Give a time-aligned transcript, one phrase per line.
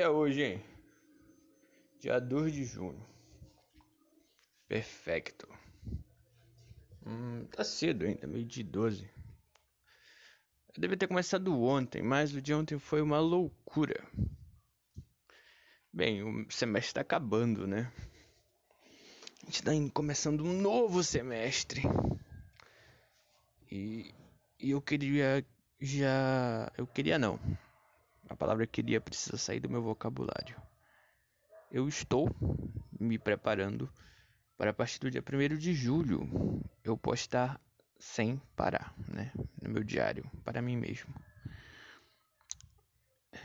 [0.00, 0.64] é hoje, hein?
[2.00, 3.04] Dia 2 de junho.
[4.68, 5.48] Perfeito.
[7.06, 9.08] Hum, tá cedo ainda, meio de 12.
[10.74, 14.06] Eu devia ter começado ontem, mas o dia ontem foi uma loucura.
[15.92, 17.90] Bem, o semestre tá acabando, né?
[19.42, 21.82] A gente tá começando um novo semestre.
[23.70, 24.12] E,
[24.58, 25.46] e eu queria
[25.80, 26.70] já.
[26.76, 27.40] Eu queria não.
[28.28, 30.60] A palavra queria precisa sair do meu vocabulário.
[31.70, 32.28] Eu estou
[32.98, 33.90] me preparando
[34.56, 36.28] para a partir do dia 1 de julho
[36.82, 37.60] eu postar
[37.98, 39.32] sem parar, né?
[39.60, 41.14] No meu diário, para mim mesmo.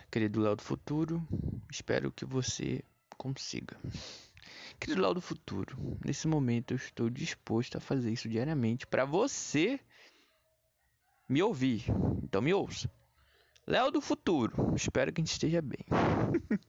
[0.09, 1.25] Querido Léo do Futuro,
[1.69, 2.83] espero que você
[3.17, 3.77] consiga.
[4.79, 9.79] Querido Léo do Futuro, nesse momento eu estou disposto a fazer isso diariamente para você
[11.29, 11.85] me ouvir.
[12.23, 12.89] Então me ouça.
[13.71, 14.75] Léo do futuro.
[14.75, 15.79] Espero que a gente esteja bem.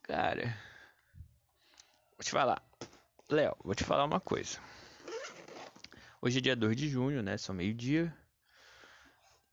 [0.00, 0.56] Cara,
[2.16, 2.62] vou te falar.
[3.28, 4.60] Léo, vou te falar uma coisa.
[6.22, 7.36] Hoje é dia 2 de junho, né?
[7.36, 8.16] São meio-dia.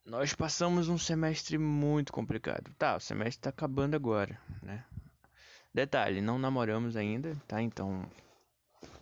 [0.06, 2.72] Nós passamos um semestre muito complicado.
[2.78, 4.86] Tá, o semestre tá acabando agora, né?
[5.74, 7.60] Detalhe, não namoramos ainda, tá?
[7.60, 8.08] Então.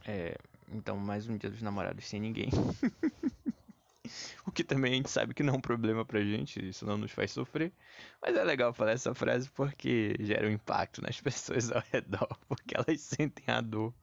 [0.07, 0.37] É.
[0.69, 2.51] Então, mais um dia dos namorados sem ninguém.
[4.45, 6.97] O que também a gente sabe que não é um problema pra gente, isso não
[6.97, 7.71] nos faz sofrer.
[8.21, 12.75] Mas é legal falar essa frase porque gera um impacto nas pessoas ao redor, porque
[12.75, 13.93] elas sentem a dor.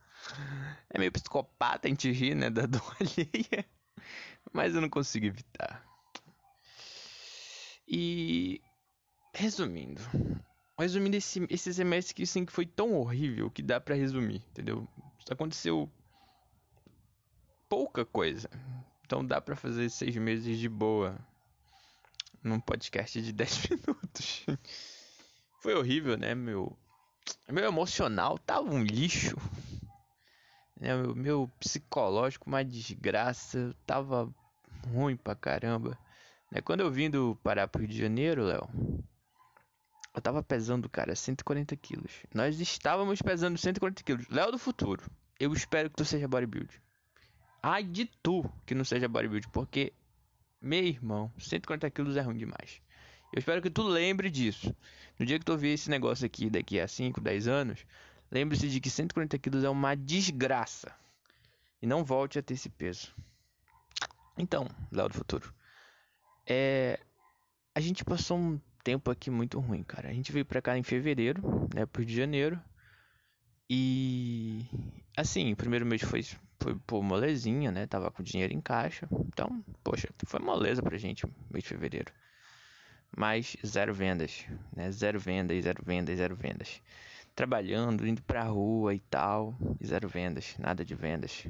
[0.90, 3.64] É meio psicopata a gente rir, né, da dor alheia.
[4.52, 5.84] Mas eu não consigo evitar.
[7.86, 8.60] E
[9.34, 10.02] resumindo,
[10.78, 14.86] resumindo esse, esse semestre que sim que foi tão horrível que dá para resumir, entendeu?
[15.30, 15.90] Aconteceu
[17.68, 18.48] pouca coisa.
[19.08, 21.18] Então dá para fazer seis meses de boa.
[22.44, 24.44] Num podcast de 10 minutos.
[25.62, 26.34] Foi horrível, né?
[26.34, 26.76] Meu,
[27.48, 29.34] meu emocional tava um lixo.
[30.78, 30.94] Né?
[30.94, 33.74] Meu, meu psicológico uma desgraça.
[33.86, 34.30] Tava
[34.92, 35.98] ruim pra caramba.
[36.52, 36.60] Né?
[36.60, 38.68] Quando eu vim do Pará pro Rio de Janeiro, Léo.
[40.14, 42.12] Eu tava pesando, cara, 140 quilos.
[42.34, 44.28] Nós estávamos pesando 140 quilos.
[44.28, 45.02] Léo do futuro.
[45.40, 46.78] Eu espero que tu seja bodybuilder.
[47.62, 49.92] Ai de tu que não seja bodybuilder, porque,
[50.60, 52.80] meu irmão, 140 quilos é ruim demais.
[53.32, 54.74] Eu espero que tu lembre disso.
[55.18, 57.84] No dia que tu ouvir esse negócio aqui, daqui a 5, 10 anos,
[58.30, 60.94] lembre-se de que 140 quilos é uma desgraça.
[61.82, 63.14] E não volte a ter esse peso.
[64.36, 65.52] Então, Léo do Futuro.
[66.46, 67.00] É.
[67.74, 70.08] A gente passou um tempo aqui muito ruim, cara.
[70.08, 71.84] A gente veio pra cá em fevereiro, né?
[71.86, 72.60] Pro Rio de Janeiro.
[73.68, 74.64] E.
[75.16, 76.24] Assim, o primeiro mês foi
[76.60, 77.86] foi pô, molezinha, né?
[77.86, 79.08] Tava com dinheiro em caixa.
[79.26, 82.12] Então, poxa, foi moleza pra gente mês de fevereiro.
[83.16, 84.90] Mas zero vendas, né?
[84.90, 86.82] Zero vendas, zero vendas, zero vendas.
[87.34, 91.46] Trabalhando, indo pra rua e tal, zero vendas, nada de vendas.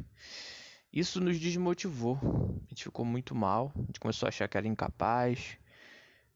[0.92, 2.18] Isso nos desmotivou.
[2.66, 3.72] A gente ficou muito mal.
[3.74, 5.58] A gente começou a achar que era incapaz.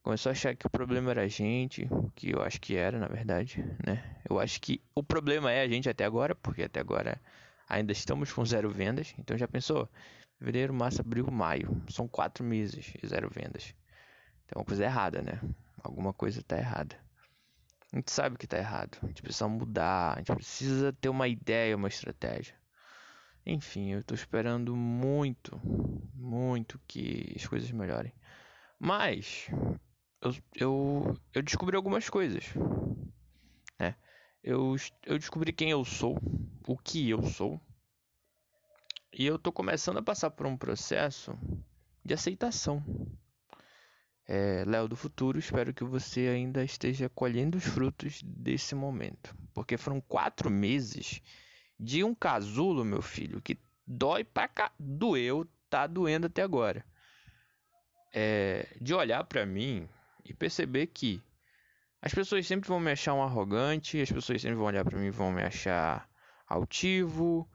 [0.03, 3.07] Começou a achar que o problema era a gente, que eu acho que era, na
[3.07, 4.03] verdade, né?
[4.29, 7.21] Eu acho que o problema é a gente até agora, porque até agora
[7.73, 9.15] Ainda estamos com zero vendas.
[9.19, 9.89] Então já pensou?
[10.39, 11.83] Fevereiro, março, abril, maio.
[11.89, 13.75] São quatro meses e zero vendas.
[14.47, 15.41] Tem uma coisa errada, né?
[15.83, 16.95] Alguma coisa está errada.
[17.91, 18.99] A gente sabe que está errado.
[19.03, 20.13] A gente precisa mudar.
[20.13, 22.55] A gente precisa ter uma ideia, uma estratégia.
[23.47, 25.59] Enfim, eu estou esperando muito,
[26.13, 28.13] muito que as coisas melhorem.
[28.79, 29.49] Mas
[30.21, 32.45] eu, eu, eu descobri algumas coisas.
[34.43, 34.75] Eu,
[35.07, 36.19] eu descobri quem eu sou,
[36.67, 37.61] o que eu sou.
[39.13, 41.39] E eu tô começando a passar por um processo
[42.05, 42.83] de aceitação.
[44.27, 49.33] É, Léo do futuro, espero que você ainda esteja colhendo os frutos desse momento.
[49.55, 51.21] Porque foram quatro meses
[51.79, 54.73] de um casulo, meu filho, que dói pra cá.
[54.77, 56.85] Doeu, tá doendo até agora.
[58.13, 59.89] É, de olhar para mim
[60.25, 61.23] e perceber que
[62.03, 65.07] as pessoas sempre vão me achar um arrogante, as pessoas sempre vão olhar para mim
[65.07, 66.11] e vão me achar
[66.49, 67.49] altivo.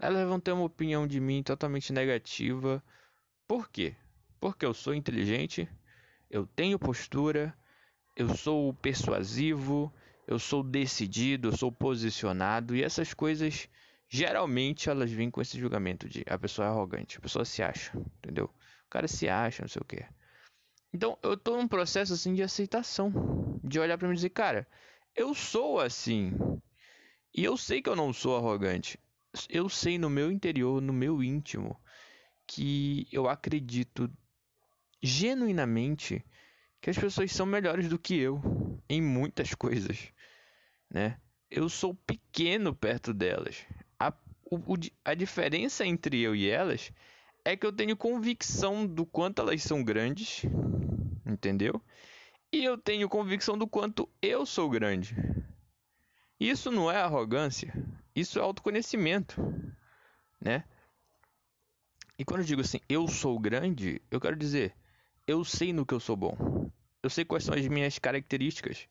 [0.00, 2.82] Elas vão ter uma opinião de mim totalmente negativa.
[3.46, 3.94] Por quê?
[4.40, 5.68] Porque eu sou inteligente,
[6.28, 7.56] eu tenho postura,
[8.16, 9.92] eu sou persuasivo,
[10.26, 13.68] eu sou decidido, eu sou posicionado e essas coisas
[14.08, 17.96] geralmente elas vêm com esse julgamento de a pessoa é arrogante, a pessoa se acha,
[18.18, 18.46] entendeu?
[18.86, 20.04] O cara se acha, não sei o que.
[20.92, 24.66] Então eu tô num processo assim de aceitação, de olhar para mim e dizer, cara,
[25.14, 26.32] eu sou assim.
[27.34, 28.98] E eu sei que eu não sou arrogante.
[29.48, 31.80] Eu sei no meu interior, no meu íntimo,
[32.46, 34.10] que eu acredito
[35.02, 36.24] genuinamente
[36.80, 38.40] que as pessoas são melhores do que eu
[38.88, 40.12] em muitas coisas,
[40.90, 41.18] né?
[41.50, 43.64] Eu sou pequeno perto delas.
[43.98, 44.12] A,
[44.50, 44.74] o,
[45.04, 46.92] a diferença entre eu e elas
[47.44, 50.42] é que eu tenho convicção do quanto elas são grandes,
[51.32, 51.80] entendeu?
[52.52, 55.16] E eu tenho convicção do quanto eu sou grande.
[56.38, 57.72] Isso não é arrogância,
[58.14, 59.40] isso é autoconhecimento,
[60.40, 60.64] né?
[62.18, 64.74] E quando eu digo assim, eu sou grande, eu quero dizer,
[65.26, 66.70] eu sei no que eu sou bom.
[67.02, 68.86] Eu sei quais são as minhas características.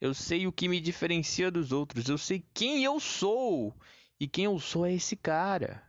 [0.00, 2.08] Eu sei o que me diferencia dos outros.
[2.08, 3.72] Eu sei quem eu sou.
[4.18, 5.82] E quem eu sou é esse cara.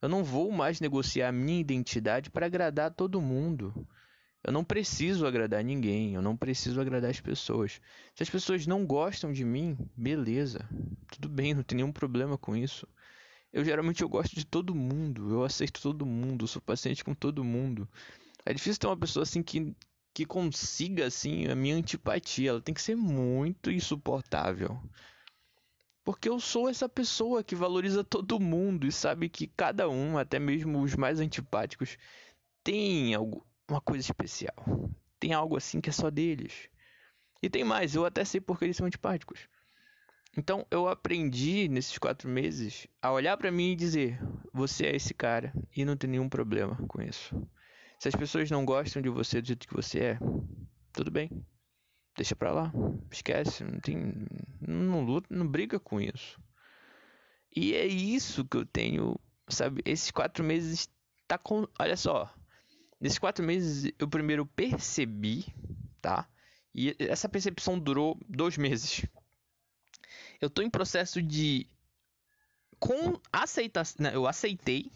[0.00, 3.86] Eu não vou mais negociar a minha identidade para agradar todo mundo.
[4.44, 7.80] Eu não preciso agradar ninguém, eu não preciso agradar as pessoas.
[8.14, 10.68] Se as pessoas não gostam de mim, beleza.
[11.12, 12.86] Tudo bem, não tem nenhum problema com isso.
[13.52, 17.44] Eu geralmente eu gosto de todo mundo, eu aceito todo mundo, sou paciente com todo
[17.44, 17.88] mundo.
[18.44, 19.76] É difícil ter uma pessoa assim que,
[20.12, 24.80] que consiga assim a minha antipatia, ela tem que ser muito insuportável.
[26.04, 30.38] Porque eu sou essa pessoa que valoriza todo mundo e sabe que cada um, até
[30.38, 31.96] mesmo os mais antipáticos,
[32.64, 34.54] tem algo, uma coisa especial.
[35.18, 36.68] Tem algo assim que é só deles.
[37.42, 39.48] E tem mais, eu até sei porque eles são antipáticos.
[40.36, 44.18] Então eu aprendi nesses quatro meses a olhar para mim e dizer:
[44.52, 47.34] você é esse cara e não tem nenhum problema com isso.
[47.98, 50.18] Se as pessoas não gostam de você do jeito que você é,
[50.92, 51.30] tudo bem,
[52.16, 52.72] deixa pra lá,
[53.10, 54.26] esquece, não tem,
[54.60, 56.40] não luta, não briga com isso.
[57.54, 59.14] E é isso que eu tenho,
[59.48, 59.82] sabe?
[59.84, 60.88] Esses quatro meses
[61.28, 62.32] tá com, olha só,
[63.02, 65.44] nesses quatro meses eu primeiro percebi,
[66.00, 66.26] tá?
[66.74, 69.04] E essa percepção durou dois meses
[70.42, 71.68] eu tô em processo de
[72.80, 74.90] com aceitação, né, eu aceitei.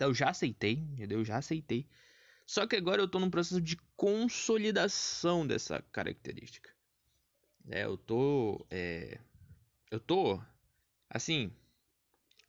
[0.00, 1.20] Eu já aceitei, entendeu?
[1.20, 1.86] Eu já aceitei.
[2.44, 6.70] Só que agora eu tô num processo de consolidação dessa característica.
[7.68, 9.20] É, eu tô é,
[9.92, 10.42] eu tô
[11.08, 11.52] assim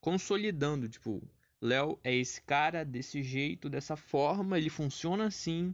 [0.01, 1.21] consolidando, tipo,
[1.63, 5.73] Léo é esse cara desse jeito, dessa forma, ele funciona assim.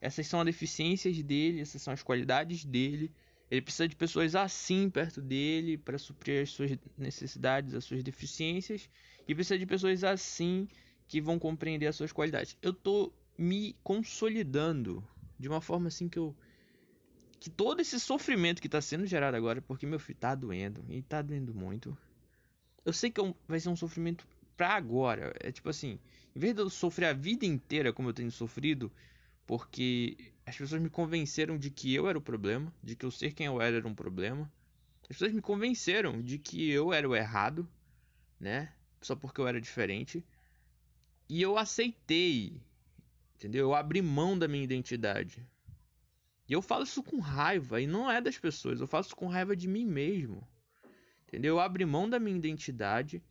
[0.00, 3.12] Essas são as deficiências dele, essas são as qualidades dele.
[3.48, 8.90] Ele precisa de pessoas assim perto dele para suprir as suas necessidades, as suas deficiências,
[9.28, 10.66] e precisa de pessoas assim
[11.06, 12.58] que vão compreender as suas qualidades.
[12.60, 15.06] Eu tô me consolidando
[15.38, 16.34] de uma forma assim que eu
[17.38, 21.00] que todo esse sofrimento que está sendo gerado agora, porque meu filho tá doendo, e
[21.00, 21.96] tá doendo muito.
[22.84, 24.26] Eu sei que é vai ser um sofrimento
[24.58, 25.32] para agora.
[25.40, 25.98] É tipo assim,
[26.34, 28.92] em vez de eu sofrer a vida inteira como eu tenho sofrido,
[29.46, 33.32] porque as pessoas me convenceram de que eu era o problema, de que eu ser
[33.32, 34.52] quem eu era era um problema.
[35.02, 37.66] As pessoas me convenceram de que eu era o errado,
[38.38, 38.70] né?
[39.00, 40.26] Só porque eu era diferente.
[41.28, 42.60] E eu aceitei,
[43.36, 43.68] entendeu?
[43.68, 45.46] Eu abri mão da minha identidade.
[46.48, 49.28] E eu falo isso com raiva, e não é das pessoas, eu faço isso com
[49.28, 50.46] raiva de mim mesmo.
[51.26, 51.56] Entendeu?
[51.56, 53.22] Eu abri mão da minha identidade,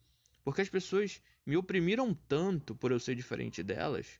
[0.48, 4.18] porque as pessoas me oprimiram tanto por eu ser diferente delas,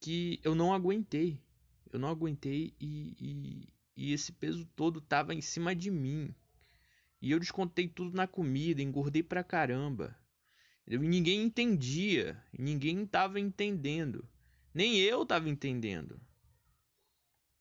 [0.00, 1.38] que eu não aguentei.
[1.92, 6.34] Eu não aguentei e, e, e esse peso todo tava em cima de mim.
[7.20, 10.18] E eu descontei tudo na comida, engordei pra caramba.
[10.86, 14.26] E ninguém entendia, ninguém tava entendendo.
[14.72, 16.18] Nem eu tava entendendo.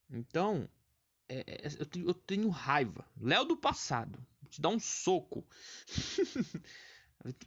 [0.09, 0.69] Então,
[1.27, 3.05] é, é, eu, tenho, eu, tenho, raiva.
[3.19, 4.25] Léo do passado.
[4.49, 5.45] Te dar um soco.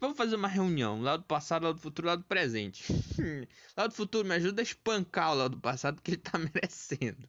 [0.00, 1.02] Vamos fazer uma reunião.
[1.02, 2.84] Lado passado, lado futuro, lado presente.
[3.76, 7.28] lado futuro, me ajuda a espancar o lado passado que ele tá merecendo.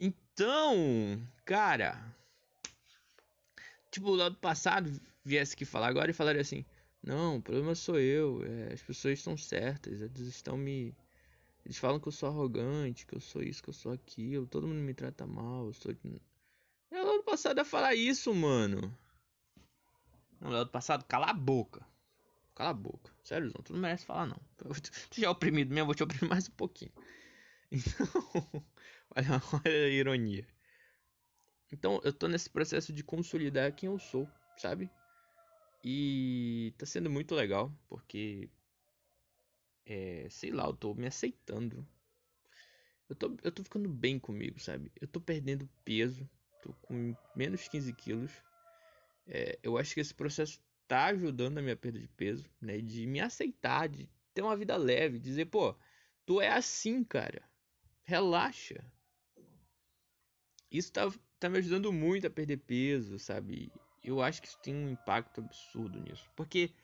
[0.00, 2.02] Então, cara.
[3.90, 4.90] Tipo, o lado passado
[5.22, 6.64] viesse aqui falar agora e falaria assim:
[7.02, 8.42] Não, o problema sou eu.
[8.44, 10.00] É, as pessoas estão certas.
[10.00, 10.96] Eles estão me.
[11.64, 14.46] Eles falam que eu sou arrogante, que eu sou isso, que eu sou aquilo.
[14.46, 15.66] Todo mundo me trata mal.
[15.66, 15.94] Eu sou.
[16.90, 18.96] É, o lado passado ia falar isso, mano.
[20.44, 21.86] No lado passado, cala a boca.
[22.54, 23.10] Cala a boca.
[23.24, 24.36] Sério, tu não merece falar, não.
[25.10, 26.92] Tu já é oprimido mesmo, eu vou te oprimir mais um pouquinho.
[27.72, 28.06] Então,
[29.16, 30.46] olha, olha a ironia.
[31.72, 34.88] Então, eu tô nesse processo de consolidar quem eu sou, sabe?
[35.82, 38.50] E tá sendo muito legal, porque.
[39.86, 41.84] É, sei lá, eu tô me aceitando.
[43.08, 44.92] Eu tô, eu tô ficando bem comigo, sabe?
[45.00, 46.28] Eu tô perdendo peso.
[46.62, 48.30] Tô com menos 15 quilos.
[49.26, 52.78] É, eu acho que esse processo tá ajudando a minha perda de peso, né?
[52.80, 55.76] De me aceitar, de ter uma vida leve, dizer, pô,
[56.26, 57.42] tu é assim, cara.
[58.04, 58.84] Relaxa.
[60.70, 63.72] Isso tá, tá me ajudando muito a perder peso, sabe?
[64.02, 66.30] Eu acho que isso tem um impacto absurdo nisso.
[66.36, 66.74] Porque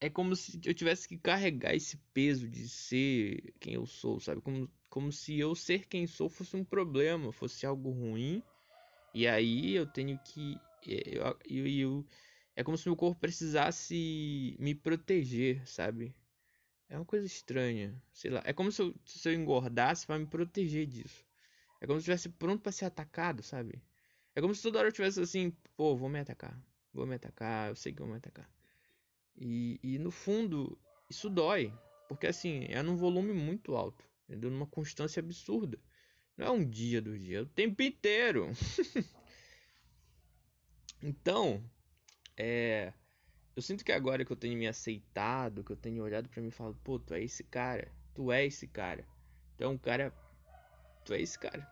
[0.00, 4.40] é como se eu tivesse que carregar esse peso de ser quem eu sou, sabe?
[4.42, 8.42] Como, como se eu ser quem sou fosse um problema, fosse algo ruim
[9.14, 10.60] E aí eu tenho que.
[10.86, 12.06] É, eu, eu, eu,
[12.56, 16.14] é como se meu corpo precisasse me proteger, sabe?
[16.88, 17.94] É uma coisa estranha.
[18.12, 18.42] Sei lá.
[18.44, 21.24] É como se eu, se eu engordasse para me proteger disso.
[21.80, 23.82] É como se eu estivesse pronto para ser atacado, sabe?
[24.34, 26.58] É como se toda hora eu tivesse assim, pô, vou me atacar.
[26.92, 28.48] Vou me atacar, eu sei que vou me atacar.
[29.36, 31.72] E, e no fundo, isso dói.
[32.08, 34.04] Porque assim, é num volume muito alto.
[34.28, 34.50] Entendeu?
[34.50, 35.78] Numa constância absurda.
[36.36, 38.50] Não é um dia do dia, é o tempo inteiro.
[41.02, 41.62] então,
[42.36, 42.92] é.
[43.54, 46.48] Eu sinto que agora que eu tenho me aceitado, que eu tenho olhado para mim
[46.48, 49.06] e falado, pô, tu é esse cara, tu é esse cara.
[49.60, 50.12] Um cara.
[51.04, 51.66] Tu é esse cara.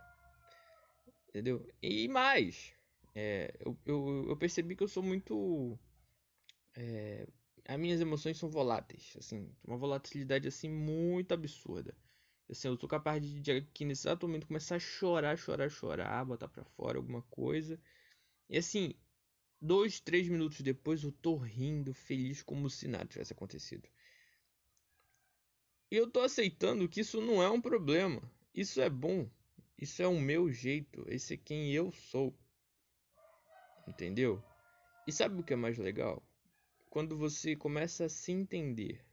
[1.28, 1.66] Entendeu?
[1.82, 2.74] E mais,
[3.14, 5.78] é, eu, eu, eu, percebi que eu sou muito.
[6.76, 7.26] É,
[7.66, 11.96] as minhas emoções são voláteis, assim, uma volatilidade assim muito absurda.
[12.48, 16.24] Assim, eu sou capaz de, de aqui nesse exato momento começar a chorar, chorar, chorar,
[16.24, 17.80] botar pra fora alguma coisa.
[18.48, 18.94] E assim,
[19.60, 23.88] dois, três minutos depois eu tô rindo, feliz, como se nada tivesse acontecido.
[25.90, 28.22] E eu tô aceitando que isso não é um problema.
[28.54, 29.28] Isso é bom.
[29.76, 31.04] Isso é o meu jeito.
[31.08, 32.32] Esse é quem eu sou.
[33.88, 34.42] Entendeu?
[35.06, 36.22] E sabe o que é mais legal?
[36.88, 39.04] Quando você começa a se entender.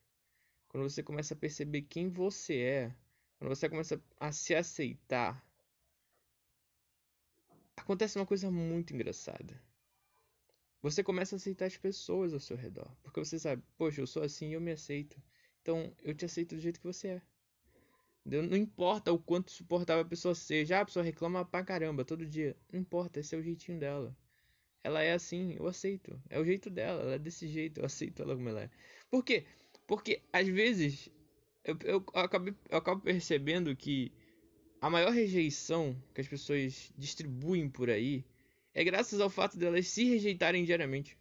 [0.67, 2.95] Quando você começa a perceber quem você é
[3.37, 5.45] quando você começa a se aceitar,
[7.75, 9.61] acontece uma coisa muito engraçada.
[10.81, 12.89] Você começa a aceitar as pessoas ao seu redor.
[13.03, 15.21] Porque você sabe, poxa, eu sou assim e eu me aceito.
[15.61, 17.21] Então eu te aceito do jeito que você é.
[18.25, 20.77] Não importa o quanto suportável a pessoa seja.
[20.77, 22.55] Ah, a pessoa reclama pra caramba todo dia.
[22.71, 24.15] Não importa, esse é o jeitinho dela.
[24.83, 26.21] Ela é assim, eu aceito.
[26.29, 28.69] É o jeito dela, ela é desse jeito, eu aceito ela como ela é.
[29.09, 29.45] Por quê?
[29.85, 31.09] Porque às vezes
[31.63, 34.11] eu, eu, acabei, eu acabo percebendo que
[34.79, 38.25] a maior rejeição que as pessoas distribuem por aí
[38.77, 41.17] é graças ao fato delas se rejeitarem diariamente.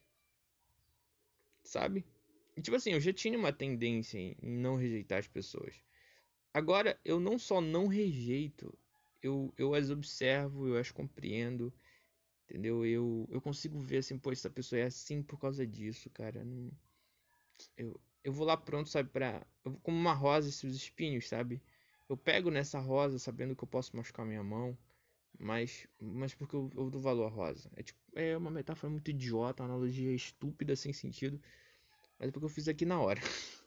[1.64, 2.04] Sabe?
[2.54, 5.74] E, tipo assim, eu já tinha uma tendência em não rejeitar as pessoas.
[6.52, 8.76] Agora, eu não só não rejeito,
[9.22, 11.72] eu, eu as observo, eu as compreendo,
[12.44, 12.84] entendeu?
[12.84, 16.44] Eu, eu consigo ver assim, pô, essa pessoa é assim por causa disso, cara.
[16.44, 16.70] Não,
[17.74, 19.46] eu, eu vou lá pronto, sabe, pra.
[19.82, 21.62] Como uma rosa e seus espinhos, sabe?
[22.06, 24.76] Eu pego nessa rosa sabendo que eu posso machucar minha mão,
[25.38, 27.70] mas, mas porque eu, eu dou valor à rosa.
[27.76, 31.40] É, tipo, é uma metáfora muito idiota, uma analogia estúpida, sem sentido,
[32.18, 33.20] mas é porque eu fiz aqui na hora.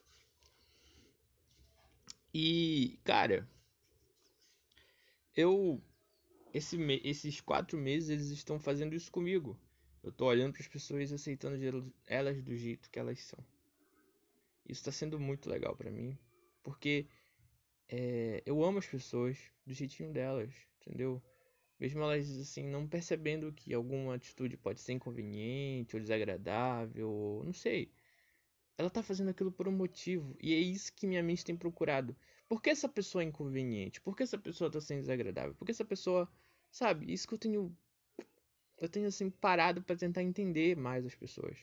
[2.31, 3.49] E, cara,
[5.35, 5.81] eu.
[6.53, 9.59] Esse, esses quatro meses eles estão fazendo isso comigo.
[10.03, 11.57] Eu tô olhando para as pessoas aceitando
[12.05, 13.39] elas do jeito que elas são.
[14.65, 16.17] Isso está sendo muito legal para mim,
[16.63, 17.07] porque
[17.87, 21.21] é, eu amo as pessoas do jeitinho delas, entendeu?
[21.79, 27.53] Mesmo elas assim não percebendo que alguma atitude pode ser inconveniente ou desagradável, ou, não
[27.53, 27.91] sei.
[28.77, 32.15] Ela tá fazendo aquilo por um motivo, e é isso que minha mente tem procurado.
[32.47, 34.01] Por que essa pessoa é inconveniente?
[34.01, 35.53] Por que essa pessoa tá sendo desagradável?
[35.55, 36.29] Por que essa pessoa,
[36.71, 37.11] sabe?
[37.11, 37.77] Isso que eu tenho
[38.79, 41.57] eu tenho assim parado para tentar entender mais as pessoas.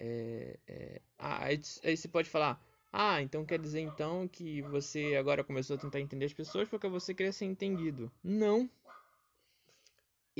[0.00, 2.62] É, é, ah, aí, aí você pode falar,
[2.92, 6.88] ah, então quer dizer então que você agora começou a tentar entender as pessoas porque
[6.88, 8.10] você queria ser entendido.
[8.22, 8.68] Não.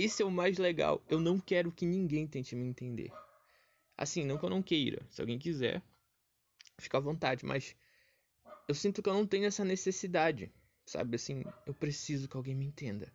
[0.01, 1.03] Esse é o mais legal.
[1.09, 3.11] Eu não quero que ninguém tente me entender.
[3.97, 5.05] Assim, não que eu não queira.
[5.11, 5.83] Se alguém quiser,
[6.79, 7.45] fica à vontade.
[7.45, 7.75] Mas
[8.69, 10.53] eu sinto que eu não tenho essa necessidade.
[10.87, 13.13] Sabe assim, eu preciso que alguém me entenda.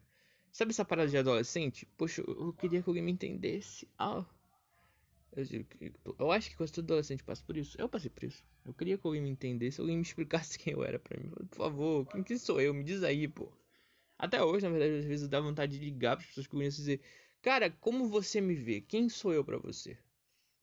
[0.52, 1.88] Sabe essa parada de adolescente?
[1.98, 3.88] Poxa, eu queria que alguém me entendesse.
[3.98, 4.26] Ah,
[5.32, 5.66] eu,
[6.20, 7.80] eu acho que quase todo adolescente passa por isso.
[7.80, 8.44] Eu passei por isso.
[8.66, 11.30] Eu queria que alguém me entendesse, alguém me explicasse quem eu era pra mim.
[11.30, 12.74] Por favor, quem que sou eu?
[12.74, 13.50] Me diz aí, pô.
[14.24, 16.78] Até hoje, na verdade, às vezes dá vontade de ligar para pessoas que eu conheço
[16.78, 17.02] e dizer:
[17.42, 18.80] Cara, como você me vê?
[18.80, 19.98] Quem sou eu para você?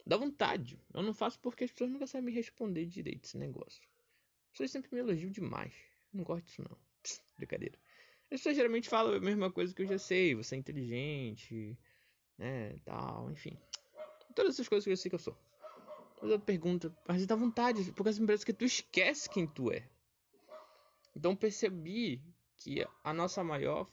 [0.06, 0.80] Dá vontade.
[0.94, 3.82] Eu não faço porque as pessoas nunca sabem me responder direito esse negócio.
[4.46, 5.74] As pessoas sempre me elogiam demais.
[6.10, 6.74] não gosto disso, não.
[7.02, 7.78] Pss, brincadeira.
[8.30, 10.34] As pessoas geralmente falam a mesma coisa que eu já sei.
[10.34, 11.78] Você é inteligente,
[12.38, 12.78] né?
[12.86, 13.58] Tal, enfim.
[14.34, 15.36] Todas essas coisas que eu sei que eu sou.
[16.22, 19.86] Mas eu pergunto, mas dá vontade, porque assim parece que tu esquece quem tu é.
[21.14, 22.22] Então percebi
[22.60, 23.90] que a nossa maior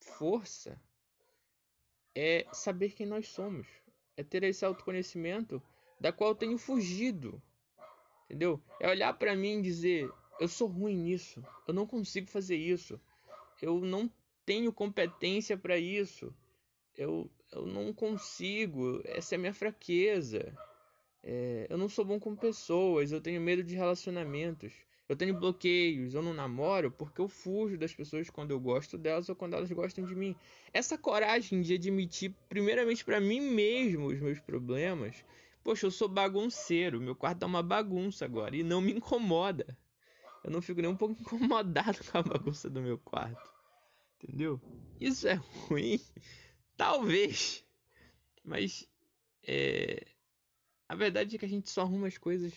[0.00, 0.80] força
[2.14, 3.66] é saber quem nós somos.
[4.16, 5.62] É ter esse autoconhecimento
[6.00, 7.40] da qual eu tenho fugido.
[8.24, 8.60] Entendeu?
[8.80, 13.00] É olhar para mim e dizer: eu sou ruim nisso, eu não consigo fazer isso,
[13.62, 14.10] eu não
[14.44, 16.34] tenho competência para isso,
[16.96, 20.52] eu eu não consigo, essa é a minha fraqueza.
[21.22, 24.72] É, eu não sou bom com pessoas, eu tenho medo de relacionamentos.
[25.08, 29.28] Eu tenho bloqueios, eu não namoro porque eu fujo das pessoas quando eu gosto delas
[29.28, 30.34] ou quando elas gostam de mim.
[30.72, 35.24] Essa coragem de admitir, primeiramente para mim mesmo, os meus problemas.
[35.62, 39.78] Poxa, eu sou bagunceiro, meu quarto tá uma bagunça agora e não me incomoda.
[40.42, 43.50] Eu não fico nem um pouco incomodado com a bagunça do meu quarto.
[44.22, 44.60] Entendeu?
[45.00, 46.00] Isso é ruim?
[46.76, 47.64] Talvez.
[48.44, 48.88] Mas
[49.46, 50.04] é...
[50.88, 52.52] a verdade é que a gente só arruma as coisas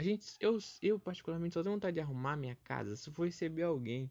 [0.00, 3.64] a gente, eu, eu particularmente só tenho vontade de arrumar minha casa se for receber
[3.64, 4.10] alguém.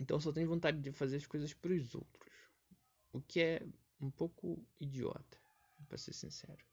[0.00, 2.32] Então só tenho vontade de fazer as coisas para os outros.
[3.12, 3.66] O que é
[4.00, 5.38] um pouco idiota,
[5.86, 6.64] para ser sincero.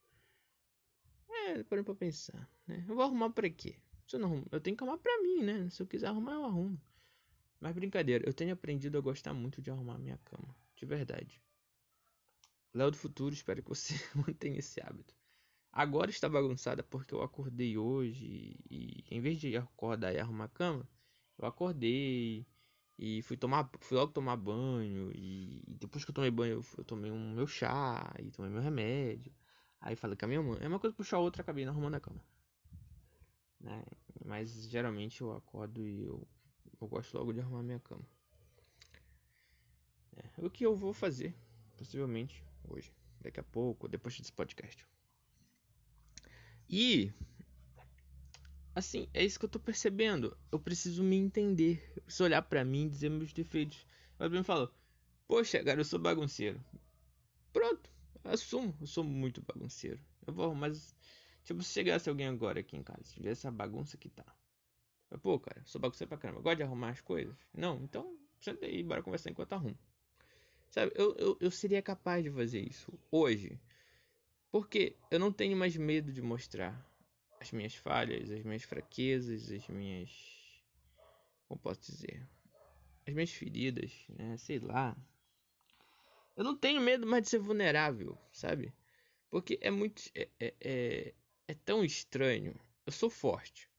[1.30, 2.86] É, parando pra pensar, né?
[2.88, 3.76] Eu vou arrumar para quê?
[4.08, 5.70] Se eu não arrumo, eu tenho que arrumar para mim, né?
[5.70, 6.82] Se eu quiser arrumar, eu arrumo.
[7.60, 11.44] Mas brincadeira, eu tenho aprendido a gostar muito de arrumar minha cama, de verdade.
[12.74, 15.21] Léo do futuro, espero que você mantenha esse hábito.
[15.74, 20.50] Agora está bagunçada porque eu acordei hoje e em vez de acordar e arrumar a
[20.50, 20.88] cama,
[21.38, 22.46] eu acordei
[23.00, 26.84] e fui tomar, fui logo tomar banho e, depois que eu tomei banho eu, eu
[26.84, 29.34] tomei um meu chá e tomei meu remédio.
[29.80, 32.00] Aí falei com a minha mãe, é uma coisa puxar a outra, acabei arrumando a
[32.00, 32.22] cama.
[33.60, 33.84] Né?
[34.26, 36.28] Mas geralmente eu acordo e eu,
[36.80, 38.06] eu gosto logo de arrumar minha cama.
[40.18, 41.34] É, o que eu vou fazer,
[41.78, 44.86] possivelmente hoje, daqui a pouco, depois desse podcast.
[46.72, 47.12] E
[48.74, 50.38] assim, é isso que eu tô percebendo.
[50.50, 51.84] Eu preciso me entender.
[51.98, 53.86] Eu preciso olhar para mim dizer meus defeitos.
[54.18, 54.74] O me falou:
[55.28, 56.64] Poxa, cara, eu sou bagunceiro.
[57.52, 57.90] Pronto,
[58.24, 58.74] assumo.
[58.80, 60.00] Eu sou muito bagunceiro.
[60.26, 60.96] Eu vou, mas.
[61.44, 64.26] Tipo, se chegasse alguém agora aqui em casa, se tivesse essa bagunça que tá.
[65.10, 66.42] Eu, Pô, cara, eu sou bagunceiro pra caramba.
[66.42, 67.36] Gosto de arrumar as coisas?
[67.54, 69.78] Não, então senta aí, bora conversar enquanto arrumo.
[70.70, 73.60] Sabe, eu, eu, eu seria capaz de fazer isso hoje.
[74.52, 76.86] Porque eu não tenho mais medo de mostrar
[77.40, 80.12] as minhas falhas, as minhas fraquezas, as minhas.
[81.48, 82.28] Como posso dizer?
[83.08, 84.36] As minhas feridas, né?
[84.38, 84.96] Sei lá.
[86.36, 88.74] Eu não tenho medo mais de ser vulnerável, sabe?
[89.30, 90.04] Porque é muito.
[90.14, 91.14] É, é, é,
[91.48, 92.54] é tão estranho.
[92.86, 93.70] Eu sou forte.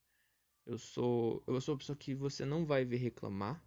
[0.65, 1.43] Eu sou.
[1.47, 3.63] Eu sou uma pessoa que você não vai ver reclamar,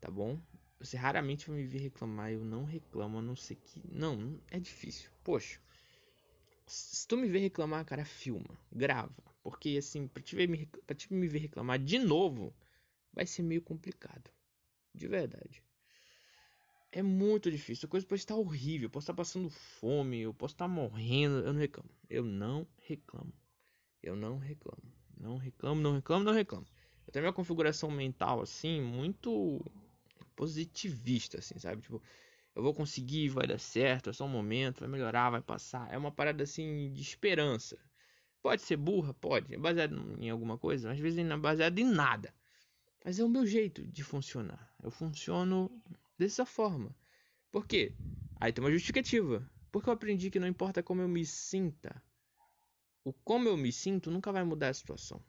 [0.00, 0.38] tá bom?
[0.78, 2.30] Você raramente vai me ver reclamar.
[2.30, 3.80] Eu não reclamo, a não ser que.
[3.90, 5.10] Não, é difícil.
[5.24, 5.58] Poxa.
[6.74, 9.22] Se tu me ver reclamar, cara, filma, grava.
[9.42, 12.54] Porque assim, pra te, ver, pra te me ver reclamar de novo,
[13.12, 14.30] vai ser meio complicado.
[14.94, 15.62] De verdade.
[16.90, 17.86] É muito difícil.
[17.86, 18.86] A coisa pode estar horrível.
[18.86, 20.20] Eu posso estar passando fome.
[20.20, 21.40] Eu posso estar morrendo.
[21.40, 21.90] Eu não reclamo.
[22.08, 23.32] Eu não reclamo.
[24.02, 24.92] Eu não reclamo.
[25.18, 26.66] Não reclamo, não reclamo, não reclamo.
[27.06, 29.60] Eu tenho uma configuração mental assim, muito
[30.34, 31.82] positivista, assim, sabe?
[31.82, 32.02] Tipo,
[32.54, 35.92] eu vou conseguir, vai dar certo, é só um momento, vai melhorar, vai passar.
[35.92, 37.78] É uma parada assim de esperança.
[38.42, 41.84] Pode ser burra, pode, é baseado em alguma coisa, às vezes não é baseado em
[41.84, 42.34] nada.
[43.04, 44.74] Mas é o meu jeito de funcionar.
[44.82, 45.70] Eu funciono
[46.18, 46.94] dessa forma.
[47.50, 47.92] Por quê?
[48.40, 49.48] Aí tem uma justificativa.
[49.70, 52.02] Porque eu aprendi que não importa como eu me sinta,
[53.04, 55.20] o como eu me sinto nunca vai mudar a situação.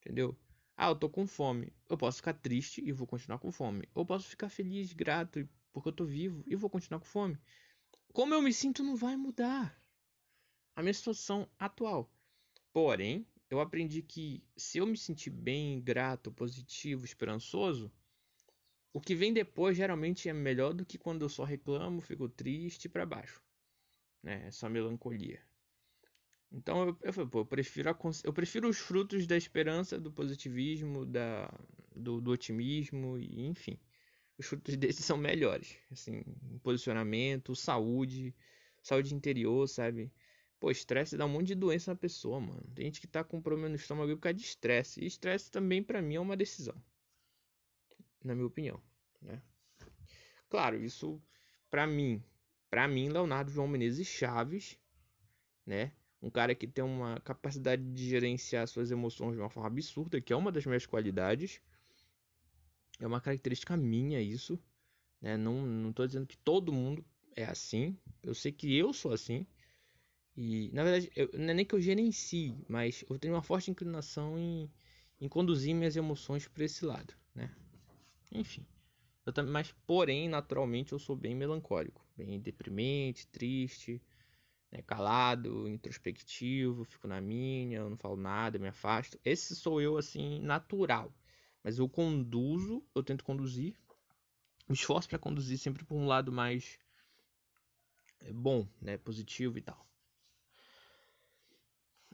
[0.00, 0.36] Entendeu?
[0.76, 1.72] Ah, eu tô com fome.
[1.88, 3.88] Eu posso ficar triste e vou continuar com fome.
[3.94, 7.38] Ou posso ficar feliz, grato e porque eu tô vivo e vou continuar com fome.
[8.12, 9.80] Como eu me sinto não vai mudar
[10.76, 12.10] a minha situação atual.
[12.72, 17.92] Porém, eu aprendi que se eu me sentir bem, grato, positivo, esperançoso,
[18.92, 22.88] o que vem depois geralmente é melhor do que quando eu só reclamo, fico triste
[22.88, 23.42] para baixo.
[24.22, 24.46] Né?
[24.46, 25.40] Essa melancolia.
[26.50, 31.50] Então eu, eu, eu, prefiro a, eu prefiro os frutos da esperança, do positivismo, da,
[31.96, 33.78] do, do otimismo, e enfim
[34.42, 35.76] os frutos desses são melhores.
[35.90, 36.22] Assim,
[36.62, 38.34] posicionamento, saúde,
[38.82, 40.12] saúde interior, sabe?
[40.58, 42.62] Pô, estresse dá um monte de doença na pessoa, mano.
[42.74, 45.00] Tem gente que tá com problema no estômago por causa de estresse.
[45.00, 46.74] E estresse também, para mim, é uma decisão.
[48.22, 48.80] Na minha opinião,
[49.20, 49.42] né?
[50.48, 51.20] Claro, isso,
[51.70, 52.22] para mim,
[52.68, 54.78] para mim, Leonardo João Menezes Chaves,
[55.66, 55.92] né?
[56.20, 60.32] Um cara que tem uma capacidade de gerenciar suas emoções de uma forma absurda, que
[60.32, 61.60] é uma das minhas qualidades
[63.00, 64.58] é uma característica minha isso.
[65.20, 65.36] Né?
[65.36, 67.04] Não, não dizendo que todo mundo
[67.36, 67.96] é assim.
[68.22, 69.46] Eu sei que eu sou assim.
[70.36, 73.70] E, na verdade, eu, não é nem que eu gerencie, mas eu tenho uma forte
[73.70, 74.70] inclinação em,
[75.20, 77.54] em conduzir minhas emoções para esse lado, né?
[78.32, 78.64] Enfim.
[79.26, 82.04] Eu também, mas, porém, naturalmente, eu sou bem melancólico.
[82.16, 84.02] Bem deprimente, triste,
[84.70, 84.82] né?
[84.82, 89.18] calado, introspectivo, fico na minha, eu não falo nada, me afasto.
[89.24, 91.12] Esse sou eu, assim, natural.
[91.62, 93.74] Mas eu conduzo, eu tento conduzir,
[94.68, 96.78] me esforço para conduzir sempre por um lado mais
[98.20, 99.86] é, bom, né, positivo e tal.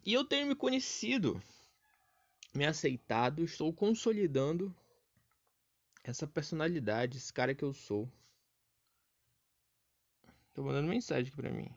[0.05, 1.43] E eu tenho me conhecido
[2.55, 4.75] me aceitado, estou consolidando
[6.03, 8.11] essa personalidade, esse cara que eu sou.
[10.55, 11.71] Tô mandando mensagem aqui pra mim.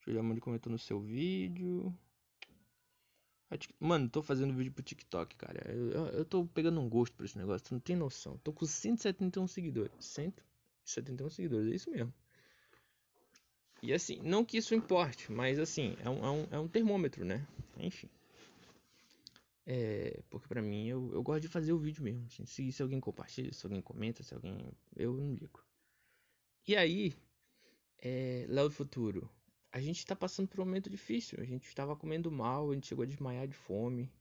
[0.00, 1.96] Julia Mano comentou no seu vídeo.
[3.78, 5.70] Mano, tô fazendo vídeo pro TikTok, cara.
[5.70, 8.38] Eu, eu, eu, tô pegando um gosto por esse negócio, tu não tem noção.
[8.38, 9.92] Tô com 171 seguidores.
[10.00, 12.12] 171 seguidores, é isso mesmo.
[13.82, 17.24] E assim, não que isso importe, mas assim, é um, é um, é um termômetro,
[17.24, 17.46] né?
[17.76, 18.08] Enfim.
[19.66, 22.24] É, porque pra mim, eu, eu gosto de fazer o vídeo mesmo.
[22.26, 24.56] Assim, se, se alguém compartilha, se alguém comenta, se alguém.
[24.96, 25.64] Eu não ligo.
[26.66, 27.12] E aí,
[27.98, 29.28] é, Léo do Futuro,
[29.72, 31.38] a gente tá passando por um momento difícil.
[31.40, 34.12] A gente estava comendo mal, a gente chegou a desmaiar de fome.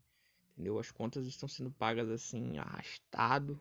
[0.53, 0.79] Entendeu?
[0.79, 3.59] As contas estão sendo pagas assim, arrastado.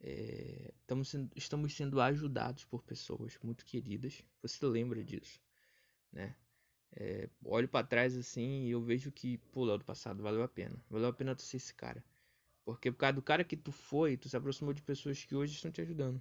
[0.00, 4.22] É, estamos, sendo, estamos sendo ajudados por pessoas muito queridas.
[4.42, 5.40] Você lembra disso,
[6.12, 6.36] né?
[6.92, 10.48] É, olho para trás assim e eu vejo que, pô, Léo do passado valeu a
[10.48, 10.76] pena.
[10.90, 12.04] Valeu a pena tu ser esse cara.
[12.64, 15.54] Porque por causa do cara que tu foi, tu se aproximou de pessoas que hoje
[15.54, 16.20] estão te ajudando.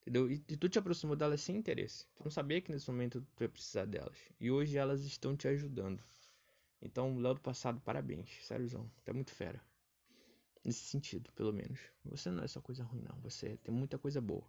[0.00, 0.30] Entendeu?
[0.30, 2.06] E, e tu te aproximou delas sem interesse.
[2.16, 4.16] Tu não sabia que nesse momento tu ia precisar delas.
[4.40, 6.02] E hoje elas estão te ajudando.
[6.82, 8.28] Então, Léo do passado, parabéns.
[8.42, 8.90] Sériozão.
[9.04, 9.60] Tu é muito fera.
[10.64, 11.78] Nesse sentido, pelo menos.
[12.04, 13.18] Você não é só coisa ruim, não.
[13.20, 14.44] Você tem muita coisa boa.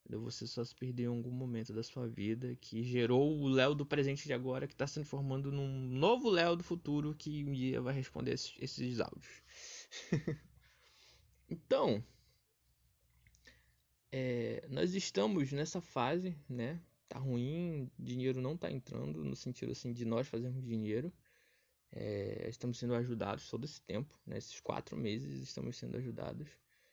[0.00, 0.22] Entendeu?
[0.22, 3.84] Você só se perdeu em algum momento da sua vida que gerou o Léo do
[3.84, 7.80] presente de agora que está se transformando num novo Léo do futuro que um dia
[7.80, 9.42] vai responder esses, esses áudios.
[11.48, 12.02] então,
[14.10, 16.80] é, nós estamos nessa fase, né?
[17.08, 21.12] Tá ruim, dinheiro não tá entrando, no sentido assim de nós fazermos dinheiro.
[21.90, 24.60] É, estamos sendo ajudados todo esse tempo, nesses né?
[24.62, 26.48] quatro meses estamos sendo ajudados.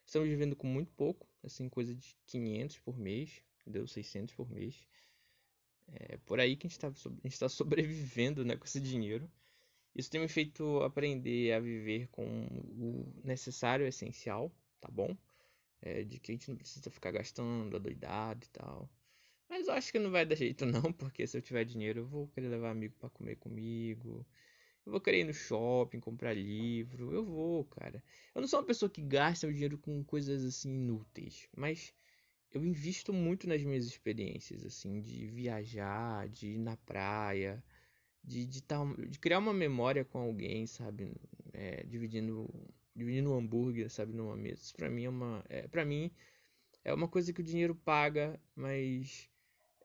[0.06, 4.88] Estamos vivendo com muito pouco, assim, coisa de 500 por mês, deu 600 por mês.
[5.88, 6.92] É por aí que a gente está
[7.40, 9.30] tá sobrevivendo né, com esse dinheiro.
[9.94, 15.16] Isso tem me feito aprender a viver com o necessário, o essencial, tá bom?
[15.82, 18.90] É, de que a gente não precisa ficar gastando, adoidado e tal.
[19.50, 22.08] Mas eu acho que não vai dar jeito não, porque se eu tiver dinheiro eu
[22.08, 24.26] vou querer levar amigo para comer comigo.
[24.86, 27.12] Eu vou querer ir no shopping, comprar livro.
[27.14, 28.04] Eu vou, cara.
[28.36, 31.94] Eu não sou uma pessoa que gasta o dinheiro com coisas assim inúteis, mas
[32.52, 37.64] eu invisto muito nas minhas experiências, assim, de viajar, de ir na praia,
[38.24, 38.78] de, de, tá,
[39.10, 41.14] de criar uma memória com alguém, sabe?
[41.54, 42.50] É, dividindo,
[42.96, 44.62] dividindo um hambúrguer, sabe, numa mesa.
[44.64, 45.44] Isso pra mim é uma.
[45.50, 46.12] É, pra mim
[46.84, 49.30] é uma coisa que o dinheiro paga, mas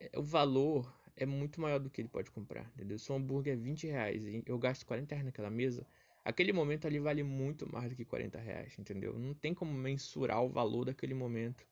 [0.01, 2.99] é, o valor é muito maior do que ele pode comprar, entendeu?
[2.99, 5.87] Se um hambúrguer é 20 reais e eu gasto 40 reais naquela mesa,
[6.25, 9.19] aquele momento ali vale muito mais do que 40 reais, entendeu?
[9.19, 11.67] Não tem como mensurar o valor daquele momento.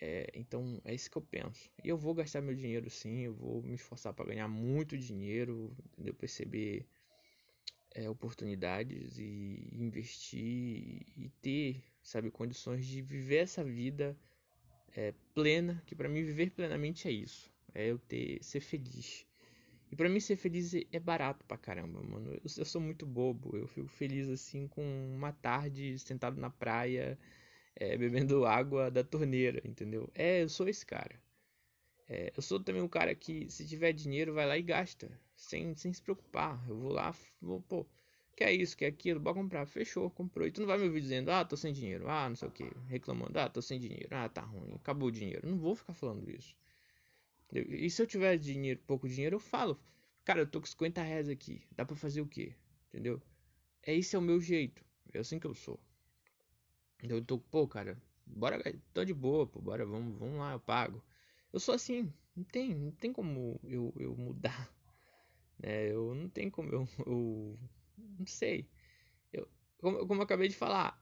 [0.00, 1.70] É, então é isso que eu penso.
[1.82, 5.74] E eu vou gastar meu dinheiro sim, eu vou me esforçar para ganhar muito dinheiro,
[5.92, 6.14] entendeu?
[6.14, 6.86] Perceber
[7.94, 14.16] é, oportunidades e investir e ter, sabe, condições de viver essa vida
[14.96, 19.26] é, plena, que para mim viver plenamente é isso é eu ter ser feliz.
[19.90, 22.32] E para mim ser feliz é barato pra caramba, mano.
[22.32, 23.56] Eu, eu, sou muito bobo.
[23.56, 24.82] Eu fico feliz assim com
[25.14, 27.18] uma tarde sentado na praia,
[27.76, 30.10] é, bebendo água da torneira, entendeu?
[30.14, 31.20] É, eu sou esse cara.
[32.08, 35.10] É, eu sou também um cara que, se tiver dinheiro, vai lá e gasta.
[35.42, 36.64] Sem, sem se preocupar.
[36.68, 37.84] Eu vou lá, vou, pô,
[38.36, 39.66] quer isso, quer aquilo, bora comprar.
[39.66, 40.46] Fechou, comprou.
[40.46, 42.50] E tu não vai me ouvir dizendo, ah, tô sem dinheiro, ah, não sei o
[42.50, 45.46] que, reclamando, ah, tô sem dinheiro, ah, tá ruim, acabou o dinheiro.
[45.46, 46.54] Eu não vou ficar falando isso.
[47.52, 49.78] E se eu tiver dinheiro, pouco dinheiro, eu falo,
[50.24, 52.54] cara, eu tô com 50 reais aqui, dá pra fazer o quê?
[52.88, 53.20] Entendeu?
[53.82, 55.78] É esse é o meu jeito, é assim que eu sou.
[57.02, 58.62] Eu tô, pô, cara, bora,
[58.94, 61.02] tô de boa, pô, bora, vamos, vamos lá, eu pago.
[61.52, 64.72] Eu sou assim, não tem, não tem como eu, eu mudar,
[65.62, 65.92] né?
[65.92, 67.58] Eu não tem como eu, eu
[68.18, 68.68] não sei.
[69.32, 69.48] Eu,
[69.78, 71.00] como, como eu acabei de falar,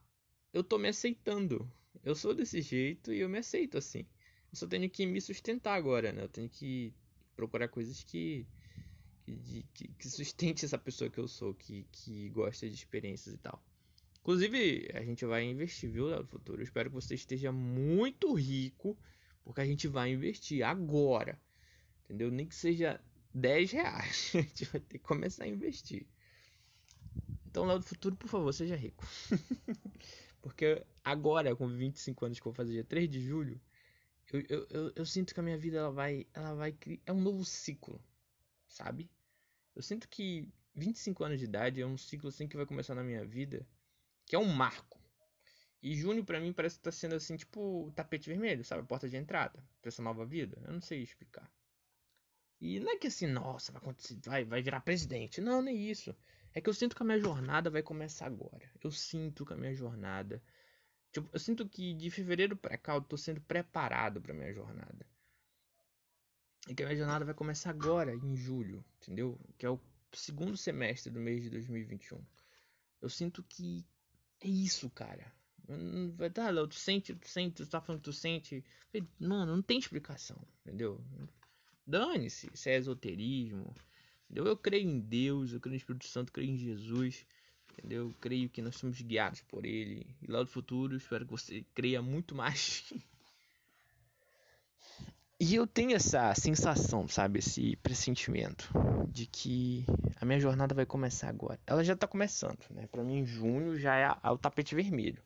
[0.53, 1.69] eu tô me aceitando.
[2.03, 4.05] Eu sou desse jeito e eu me aceito assim.
[4.51, 6.23] Eu só tenho que me sustentar agora, né?
[6.23, 6.93] Eu tenho que
[7.35, 8.45] procurar coisas que
[9.25, 13.37] que, que, que sustente essa pessoa que eu sou, que, que gosta de experiências e
[13.37, 13.63] tal.
[14.21, 16.61] Inclusive, a gente vai investir, viu, no futuro.
[16.61, 18.97] Eu espero que você esteja muito rico,
[19.43, 21.39] porque a gente vai investir agora.
[22.05, 22.29] Entendeu?
[22.29, 23.01] Nem que seja
[23.33, 24.31] 10 reais.
[24.35, 26.05] A gente vai ter que começar a investir.
[27.47, 29.05] Então, lá do futuro, por favor, seja rico.
[30.41, 33.59] porque agora, com 25 anos que eu vou fazer dia 3 de julho,
[34.31, 36.73] eu, eu, eu, eu, sinto que a minha vida ela vai, ela vai
[37.05, 38.01] é um novo ciclo,
[38.69, 39.11] sabe?
[39.75, 43.03] Eu sinto que 25 anos de idade é um ciclo assim que vai começar na
[43.03, 43.67] minha vida,
[44.25, 44.99] que é um marco.
[45.83, 48.83] E junho para mim parece que tá sendo assim, tipo, tapete vermelho, sabe?
[48.83, 50.61] A porta de entrada pra essa nova vida.
[50.63, 51.51] Eu não sei explicar.
[52.61, 55.41] E não é que assim, nossa, vai acontecer, vai, vai virar presidente.
[55.41, 56.15] Não, nem isso.
[56.53, 58.69] É que eu sinto que a minha jornada vai começar agora.
[58.83, 60.41] Eu sinto que a minha jornada.
[61.11, 65.07] Tipo, eu sinto que de fevereiro pra cá eu tô sendo preparado pra minha jornada.
[66.67, 69.39] E que a minha jornada vai começar agora, em julho, entendeu?
[69.57, 69.79] Que é o
[70.13, 72.23] segundo semestre do mês de 2021.
[73.01, 73.83] Eu sinto que
[74.39, 75.33] é isso, cara.
[76.33, 78.63] Tá, tu sente, tu sente, tu tá falando que tu sente.
[79.19, 81.03] Mano, não tem explicação, entendeu?
[81.85, 83.73] Dane-se, se é esoterismo.
[84.29, 84.47] Entendeu?
[84.47, 87.25] Eu creio em Deus, eu creio no Espírito Santo, creio em Jesus.
[87.73, 88.09] Entendeu?
[88.09, 90.05] Eu creio que nós somos guiados por Ele.
[90.21, 92.93] E lá no futuro, espero que você creia muito mais.
[95.39, 97.39] e eu tenho essa sensação, sabe?
[97.39, 98.69] Esse pressentimento
[99.09, 99.85] de que
[100.19, 101.59] a minha jornada vai começar agora.
[101.65, 102.87] Ela já tá começando, né?
[102.87, 105.21] Pra mim, junho já é o tapete vermelho.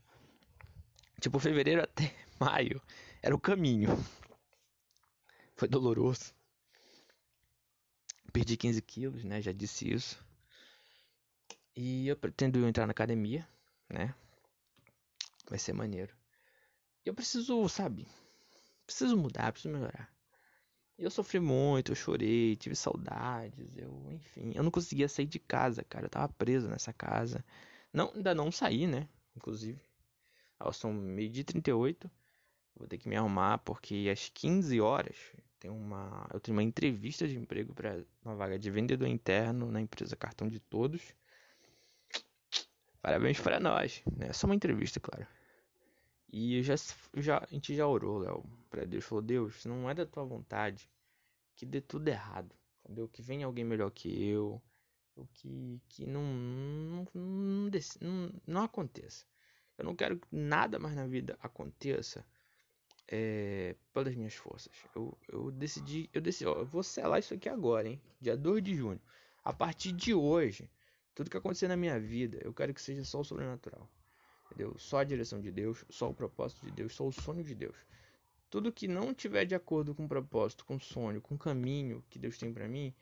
[1.19, 2.81] Tipo, fevereiro até maio
[3.21, 3.89] era o caminho.
[5.55, 6.33] Foi doloroso.
[8.35, 9.41] Perdi 15 quilos, né?
[9.41, 10.21] Já disse isso.
[11.73, 13.47] E eu pretendo entrar na academia,
[13.89, 14.13] né?
[15.49, 16.13] Vai ser maneiro.
[17.05, 18.05] Eu preciso, sabe?
[18.85, 20.13] Preciso mudar, preciso melhorar.
[20.97, 25.81] Eu sofri muito, eu chorei, tive saudades, eu, enfim, eu não conseguia sair de casa,
[25.85, 26.07] cara.
[26.07, 27.41] Eu tava preso nessa casa.
[27.93, 29.07] Não, ainda não saí, né?
[29.33, 29.79] Inclusive.
[30.59, 32.11] Elas são meio de 38.
[32.75, 35.15] Vou ter que me arrumar porque às 15 horas
[35.59, 39.81] tem uma, eu tenho uma entrevista de emprego para uma vaga de vendedor interno na
[39.81, 41.01] empresa Cartão de Todos.
[43.01, 44.33] Parabéns para nós, né?
[44.33, 45.27] Só uma entrevista, claro.
[46.31, 46.75] E já,
[47.15, 49.05] já a gente já orou, Léo, para Deus.
[49.05, 50.89] Falou: Deus, não é da tua vontade
[51.55, 53.07] que dê tudo errado, entendeu?
[53.07, 54.61] Que venha alguém melhor que eu,
[55.15, 57.69] o que que não não, não,
[58.01, 59.25] não, não aconteça.
[59.77, 62.25] Eu não quero que nada mais na vida aconteça
[63.07, 64.71] é, pelas minhas forças.
[64.95, 68.01] Eu, eu decidi, eu decidi, ó, eu vou selar isso aqui agora, hein?
[68.19, 69.01] Dia 2 de junho.
[69.43, 70.69] A partir de hoje,
[71.13, 73.89] tudo que acontecer na minha vida, eu quero que seja só o sobrenatural.
[74.47, 74.75] Entendeu?
[74.77, 77.75] Só a direção de Deus, só o propósito de Deus, só o sonho de Deus.
[78.49, 82.03] Tudo que não tiver de acordo com o propósito, com o sonho, com o caminho
[82.09, 82.93] que Deus tem para mim,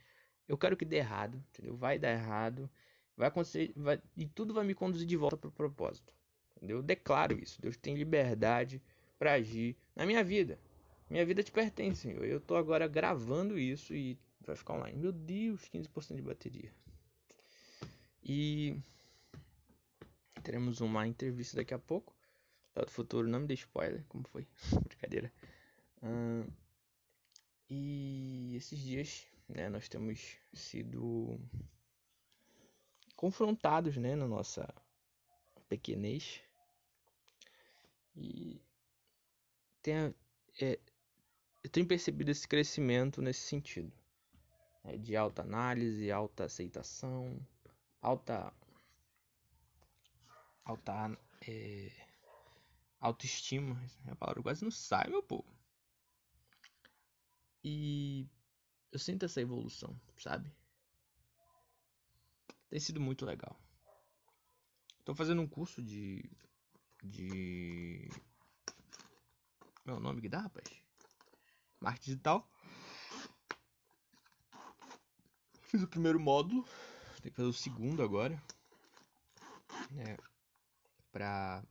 [0.47, 1.75] eu quero que dê errado, entendeu?
[1.75, 2.69] Vai dar errado,
[3.15, 6.13] vai acontecer, vai, e tudo vai me conduzir de volta para o propósito.
[6.61, 7.61] Eu declaro isso.
[7.61, 8.81] Deus tem liberdade
[9.17, 10.59] para agir na minha vida.
[11.09, 12.25] Minha vida te pertence, Senhor.
[12.25, 14.97] Eu tô agora gravando isso e vai ficar online.
[14.97, 16.73] Meu Deus, 15% de bateria.
[18.23, 18.79] E
[20.41, 22.15] teremos uma entrevista daqui a pouco.
[22.75, 24.47] Do futuro, não me dê spoiler, como foi?
[24.87, 25.31] Brincadeira.
[26.01, 26.51] Uh,
[27.69, 31.39] e esses dias, né, nós temos sido
[33.15, 34.67] confrontados, né, na nossa
[35.69, 36.41] pequenez
[38.15, 38.61] e
[39.83, 40.15] tem,
[40.59, 40.79] é,
[41.63, 43.93] eu tenho percebido esse crescimento nesse sentido.
[44.83, 47.39] Né, de alta análise, alta aceitação,
[48.01, 48.51] alta
[50.65, 51.17] alta
[51.47, 51.91] é,
[52.99, 53.79] autoestima.
[54.07, 55.45] A palavra quase não sai, meu povo.
[57.63, 58.27] E
[58.91, 60.51] eu sinto essa evolução, sabe?
[62.69, 63.57] Tem sido muito legal.
[64.99, 66.23] Estou fazendo um curso de
[67.03, 68.09] de.
[69.85, 70.65] Meu nome que dá, rapaz?
[71.81, 72.49] Marketing digital.
[75.63, 76.65] Fiz o primeiro módulo.
[77.21, 78.41] Tem que fazer o segundo agora.
[79.91, 80.17] Né?
[81.11, 81.61] Pra.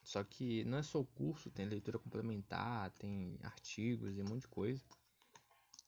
[0.00, 4.42] Só que não é só o curso, tem leitura complementar, tem artigos e um monte
[4.42, 4.80] de coisa.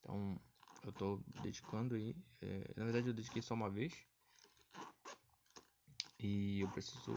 [0.00, 0.36] Então
[0.82, 2.16] eu tô dedicando aí.
[2.40, 2.72] É...
[2.76, 3.94] na verdade eu dediquei só uma vez.
[6.18, 7.12] E eu preciso.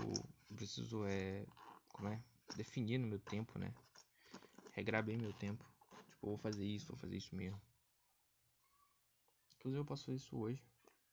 [0.52, 1.48] Eu preciso é
[1.90, 2.22] como é,
[2.56, 3.74] definir no meu tempo, né?
[4.72, 5.66] Regrar bem meu tempo.
[6.10, 7.62] Tipo, vou fazer isso, vou fazer isso mesmo.
[9.56, 10.64] Inclusive eu posso fazer isso hoje.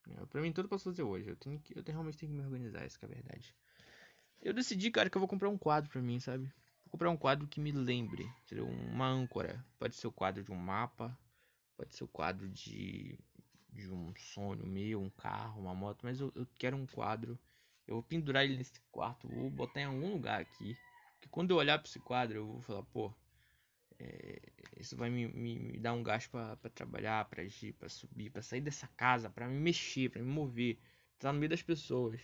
[0.09, 1.29] É, pra mim tudo eu posso fazer hoje.
[1.29, 3.55] Eu tenho que, eu realmente tenho que me organizar, essa é a verdade.
[4.41, 6.45] Eu decidi, cara, que eu vou comprar um quadro pra mim, sabe?
[6.85, 8.31] Vou comprar um quadro que me lembre.
[8.93, 9.65] Uma âncora.
[9.79, 11.17] Pode ser o quadro de um mapa.
[11.77, 13.19] Pode ser o quadro de,
[13.71, 16.01] de um sonho meu, um carro, uma moto.
[16.03, 17.39] Mas eu, eu quero um quadro
[17.89, 20.77] eu vou pendurar ele nesse quarto, vou botar em algum lugar aqui.
[21.23, 23.11] Que quando eu olhar para esse quadro, eu vou falar, pô,
[23.99, 24.41] é,
[24.79, 28.43] isso vai me, me, me, dar um gasto para trabalhar, para agir, para subir, para
[28.43, 30.79] sair dessa casa, para me mexer, para me mover,
[31.15, 32.21] estar no meio das pessoas.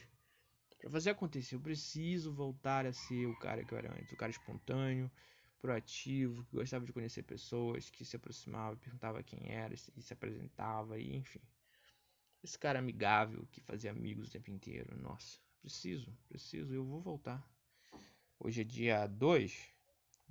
[0.79, 4.17] Para fazer acontecer, eu preciso voltar a ser o cara que eu era antes, o
[4.17, 5.11] cara espontâneo,
[5.59, 10.99] proativo, que gostava de conhecer pessoas, que se aproximava, perguntava quem era, e se apresentava,
[10.99, 11.41] e enfim.
[12.43, 15.41] Esse cara amigável que fazia amigos o tempo inteiro, nossa.
[15.61, 17.43] Preciso, preciso, eu vou voltar.
[18.39, 19.75] Hoje é dia 2,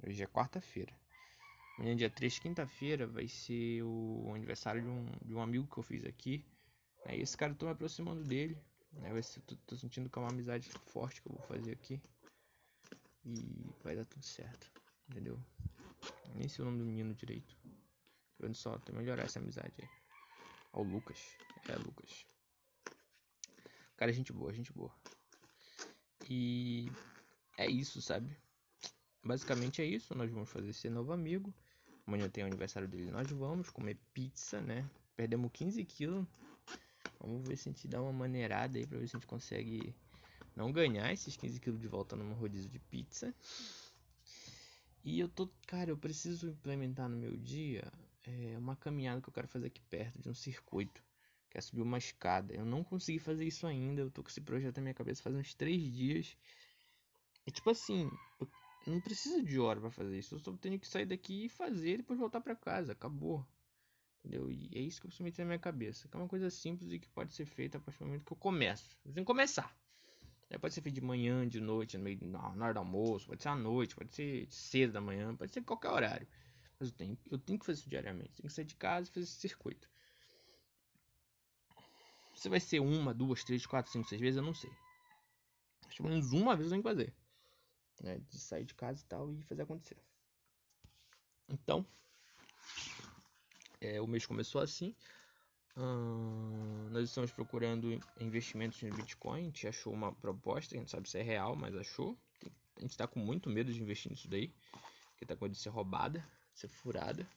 [0.05, 1.02] hoje é quarta-feira.
[1.77, 5.83] Amanhã, dia 3, quinta-feira, vai ser o aniversário de um, de um amigo que eu
[5.83, 6.45] fiz aqui.
[7.05, 8.57] Aí esse cara, eu tô me aproximando dele.
[8.91, 9.11] Né?
[9.11, 12.01] Eu tô, tô sentindo que é uma amizade forte que eu vou fazer aqui.
[13.25, 14.71] E vai dar tudo certo.
[15.09, 15.39] Entendeu?
[16.35, 17.55] Nem sei o nome do menino direito.
[18.37, 19.89] Querendo só até melhorar essa amizade aí.
[20.73, 21.19] Ó, o Lucas.
[21.67, 22.25] É, Lucas.
[23.95, 24.93] Cara, é gente boa, gente boa.
[26.29, 26.91] E
[27.57, 28.35] é isso, sabe?
[29.23, 30.15] Basicamente é isso.
[30.15, 31.53] Nós vamos fazer esse novo amigo.
[32.05, 33.11] Amanhã tem o aniversário dele.
[33.11, 34.89] Nós vamos comer pizza, né?
[35.15, 36.25] Perdemos 15 quilos.
[37.19, 39.95] Vamos ver se a gente dá uma maneirada aí pra ver se a gente consegue
[40.55, 43.33] não ganhar esses 15 quilos de volta numa rodízio de pizza.
[45.03, 47.91] E eu tô, cara, eu preciso implementar no meu dia
[48.25, 51.03] é, uma caminhada que eu quero fazer aqui perto de um circuito.
[51.49, 52.53] Que é subir uma escada.
[52.53, 54.01] Eu não consegui fazer isso ainda.
[54.01, 56.37] Eu tô com esse projeto na minha cabeça faz uns 3 dias.
[57.45, 58.47] E tipo assim, eu
[58.85, 60.35] não preciso de hora para fazer isso.
[60.35, 62.93] Eu só tenho que sair daqui e fazer e depois voltar para casa.
[62.93, 63.45] Acabou.
[64.19, 64.49] Entendeu?
[64.51, 66.07] E é isso que eu preciso meter na minha cabeça.
[66.07, 68.33] Que é uma coisa simples e que pode ser feita a partir do momento que
[68.33, 68.97] eu começo.
[69.05, 69.75] Eu tenho que começar.
[70.49, 73.41] É, pode ser feito de manhã, de noite, no meio, na hora do almoço, pode
[73.41, 76.27] ser à noite, pode ser cedo da manhã, pode ser qualquer horário.
[76.79, 78.33] Mas eu tenho, eu tenho que fazer isso diariamente.
[78.33, 79.89] Tenho que sair de casa e fazer esse circuito.
[82.35, 84.71] Se vai ser uma, duas, três, quatro, cinco, seis vezes, eu não sei.
[85.85, 87.13] Mas pelo menos uma vez eu tenho que fazer.
[88.01, 88.19] Né?
[88.29, 89.97] De sair de casa e tal e fazer acontecer.
[91.49, 91.85] Então,
[93.81, 94.95] é, o mês começou assim.
[96.91, 99.41] Nós estamos procurando investimentos em Bitcoin.
[99.41, 102.17] A gente achou uma proposta, a gente sabe se é real, mas achou.
[102.77, 104.53] A gente está com muito medo de investir nisso daí,
[105.11, 106.19] porque está com medo de ser roubada,
[106.53, 107.27] de ser furada.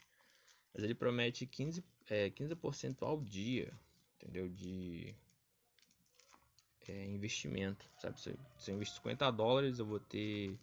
[0.73, 2.55] Mas ele promete 15%, é, 15
[3.01, 3.73] ao dia,
[4.17, 4.49] entendeu?
[4.49, 5.15] De
[6.93, 8.21] é, investimento, sabe?
[8.21, 10.59] Se, se eu investir 50 dólares, eu vou ter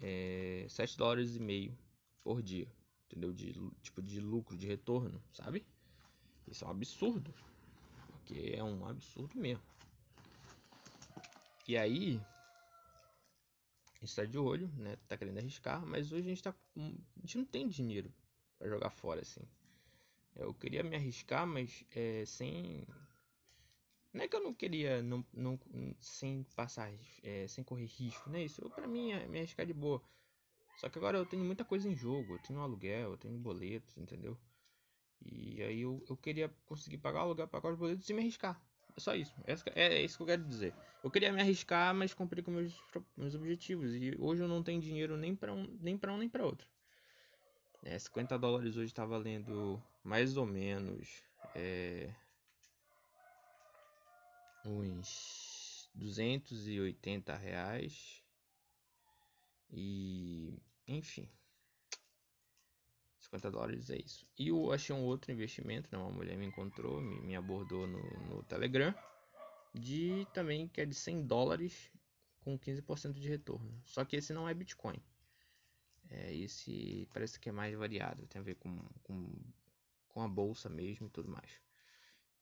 [0.00, 1.76] é, 7 dólares e meio
[2.22, 2.68] por dia,
[3.06, 3.32] entendeu?
[3.32, 5.64] De tipo de lucro, de retorno, sabe?
[6.48, 7.32] Isso é um absurdo.
[8.06, 9.62] Porque é um absurdo mesmo.
[11.68, 12.20] E aí,
[13.96, 14.96] a gente tá de olho, né?
[15.06, 16.54] Tá querendo arriscar, mas hoje a gente tá.
[16.76, 18.12] A gente não tem dinheiro
[18.58, 19.42] para jogar fora assim.
[20.34, 22.86] Eu queria me arriscar, mas é, sem.
[24.12, 25.58] Não é que eu não queria não, não,
[26.00, 26.92] sem passar,
[27.22, 28.44] é, sem correr risco, né?
[28.44, 30.02] Isso para mim é me arriscar de boa.
[30.78, 32.34] Só que agora eu tenho muita coisa em jogo.
[32.34, 34.36] Eu tenho aluguel, eu tenho boletos, entendeu?
[35.22, 38.60] E aí eu, eu queria conseguir pagar o aluguel, pagar os boletos e me arriscar.
[38.96, 39.34] É só isso.
[39.46, 40.74] É, é, isso que eu quero dizer.
[41.04, 42.74] Eu queria me arriscar, mas cumprir com meus,
[43.16, 43.94] meus objetivos.
[43.94, 46.66] E hoje eu não tenho dinheiro nem para um, nem para um nem para outro.
[47.82, 51.22] É, 50 dólares hoje está valendo mais ou menos
[51.54, 52.12] é,
[54.64, 58.22] uns 280 reais.
[59.72, 61.28] E enfim,
[63.20, 64.26] 50 dólares é isso.
[64.36, 65.98] E eu achei um outro investimento, né?
[65.98, 68.92] uma mulher me encontrou, me, me abordou no, no, Telegram,
[69.72, 71.90] de também que é de 100 dólares
[72.40, 73.80] com 15% de retorno.
[73.84, 75.00] Só que esse não é Bitcoin.
[76.08, 79.32] É, esse parece que é mais variado, tem a ver com, com,
[80.08, 81.60] com a bolsa mesmo e tudo mais.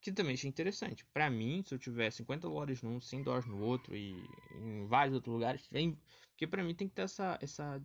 [0.01, 1.05] Que também achei interessante.
[1.07, 4.15] Para mim, se eu tiver 50 dólares num, 100 dólares no outro e
[4.55, 5.99] em vários outros lugares, vem,
[6.31, 7.83] porque para mim tem que ter essa, essa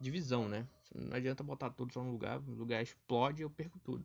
[0.00, 0.66] divisão, né?
[0.94, 4.04] Não adianta botar tudo só no lugar, o lugar explode e eu perco tudo.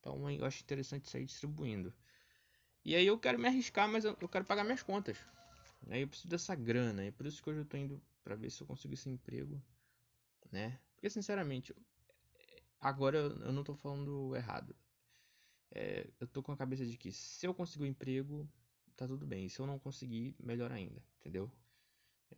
[0.00, 1.92] Então eu acho interessante sair distribuindo.
[2.84, 5.18] E aí eu quero me arriscar, mas eu quero pagar minhas contas.
[5.88, 8.50] Aí eu preciso dessa grana, é por isso que hoje eu tô indo para ver
[8.50, 9.60] se eu consigo esse emprego,
[10.50, 10.78] né?
[10.94, 11.74] Porque sinceramente,
[12.80, 14.74] agora eu não tô falando errado.
[15.72, 18.48] É, eu tô com a cabeça de que se eu conseguir um emprego,
[18.96, 19.48] tá tudo bem.
[19.48, 21.50] Se eu não conseguir, melhor ainda, entendeu?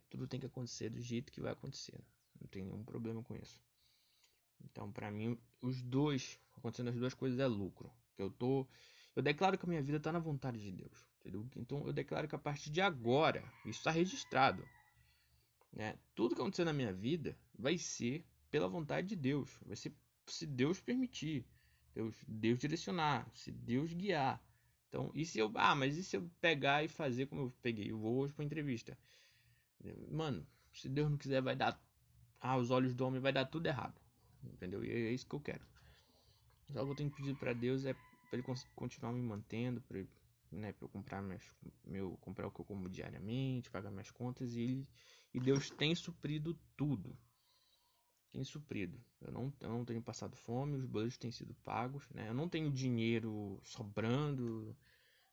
[0.09, 1.99] Tudo tem que acontecer do jeito que vai acontecer.
[2.39, 3.61] Não tem nenhum problema com isso.
[4.63, 7.91] Então, para mim, os dois, acontecendo as duas coisas é lucro.
[8.17, 8.67] Eu tô,
[9.15, 11.47] eu declaro que a minha vida tá na vontade de Deus, entendeu?
[11.55, 14.67] Então, eu declaro que a partir de agora, isso está registrado,
[15.71, 15.97] né?
[16.15, 19.93] Tudo que acontecer na minha vida vai ser pela vontade de Deus, vai ser
[20.27, 21.45] se Deus permitir,
[21.93, 24.41] Deus, Deus direcionar, se Deus guiar.
[24.89, 27.91] Então, e se eu, ah, mas e se eu pegar e fazer como eu peguei?
[27.91, 28.97] Eu vou hoje para entrevista.
[30.11, 31.81] Mano, se Deus não quiser, vai dar
[32.39, 33.99] aos olhos do homem vai dar tudo errado.
[34.43, 34.83] Entendeu?
[34.83, 35.65] E é isso que eu quero.
[36.71, 38.43] Só que eu tenho pedido para Deus é para ele
[38.75, 40.03] continuar me mantendo, para
[40.51, 41.43] né, pra eu comprar minhas,
[41.85, 44.87] meu, comprar o que eu como diariamente, pagar minhas contas e ele
[45.33, 47.17] e Deus tem suprido tudo.
[48.33, 48.99] Tem suprido.
[49.21, 52.27] Eu não, eu não tenho passado fome, os boletos têm sido pagos, né?
[52.27, 54.75] Eu não tenho dinheiro sobrando,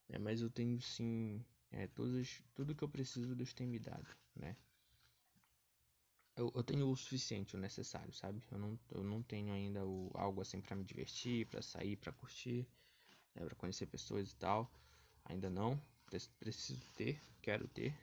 [0.09, 0.19] né?
[0.19, 4.57] mas eu tenho sim é, todas, tudo que eu preciso Deus tem me dado, né?
[6.41, 8.43] eu, eu, tenho o suficiente, o necessário, sabe?
[8.51, 12.13] Eu não, eu não tenho ainda o, algo assim para me divertir, para sair, para
[12.13, 12.67] curtir,
[13.35, 13.45] né?
[13.45, 14.73] para conhecer pessoas e tal.
[15.27, 15.81] Ainda não.
[16.39, 17.95] preciso ter, quero ter,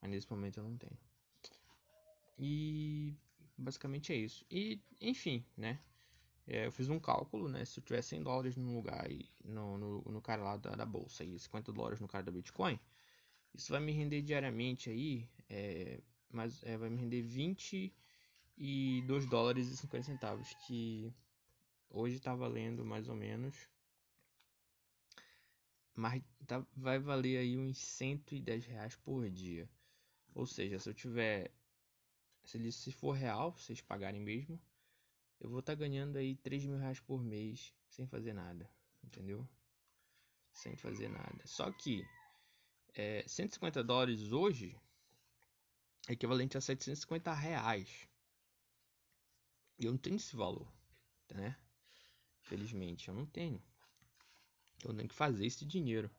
[0.00, 0.98] mas nesse momento eu não tenho.
[2.38, 3.16] E
[3.58, 4.44] basicamente é isso.
[4.50, 5.80] E enfim, né?
[6.46, 7.64] É, eu fiz um cálculo, né?
[7.64, 10.86] Se eu tivesse 100 dólares num lugar e no, no, no cara lá da, da,
[10.86, 12.78] bolsa e 50 dólares no cara da Bitcoin,
[13.54, 16.00] isso vai me render diariamente aí, é,
[16.30, 21.12] mas é, vai me render 22 dólares e 50 centavos, que
[21.90, 23.68] hoje está valendo mais ou menos
[25.98, 29.68] mas tá, vai valer aí uns 110 reais por dia.
[30.32, 31.50] Ou seja, se eu tiver.
[32.48, 34.58] Se ele se for real, vocês pagarem mesmo,
[35.38, 38.66] eu vou estar tá ganhando aí 3 mil reais por mês sem fazer nada.
[39.04, 39.46] Entendeu?
[40.54, 41.46] Sem fazer nada.
[41.46, 42.08] Só que
[42.94, 44.74] é, 150 dólares hoje
[46.08, 48.08] é equivalente a 750 reais.
[49.78, 50.72] E eu não tenho esse valor,
[51.34, 51.54] né?
[52.40, 53.62] Felizmente, eu não tenho.
[54.82, 56.10] Eu tenho que fazer esse dinheiro.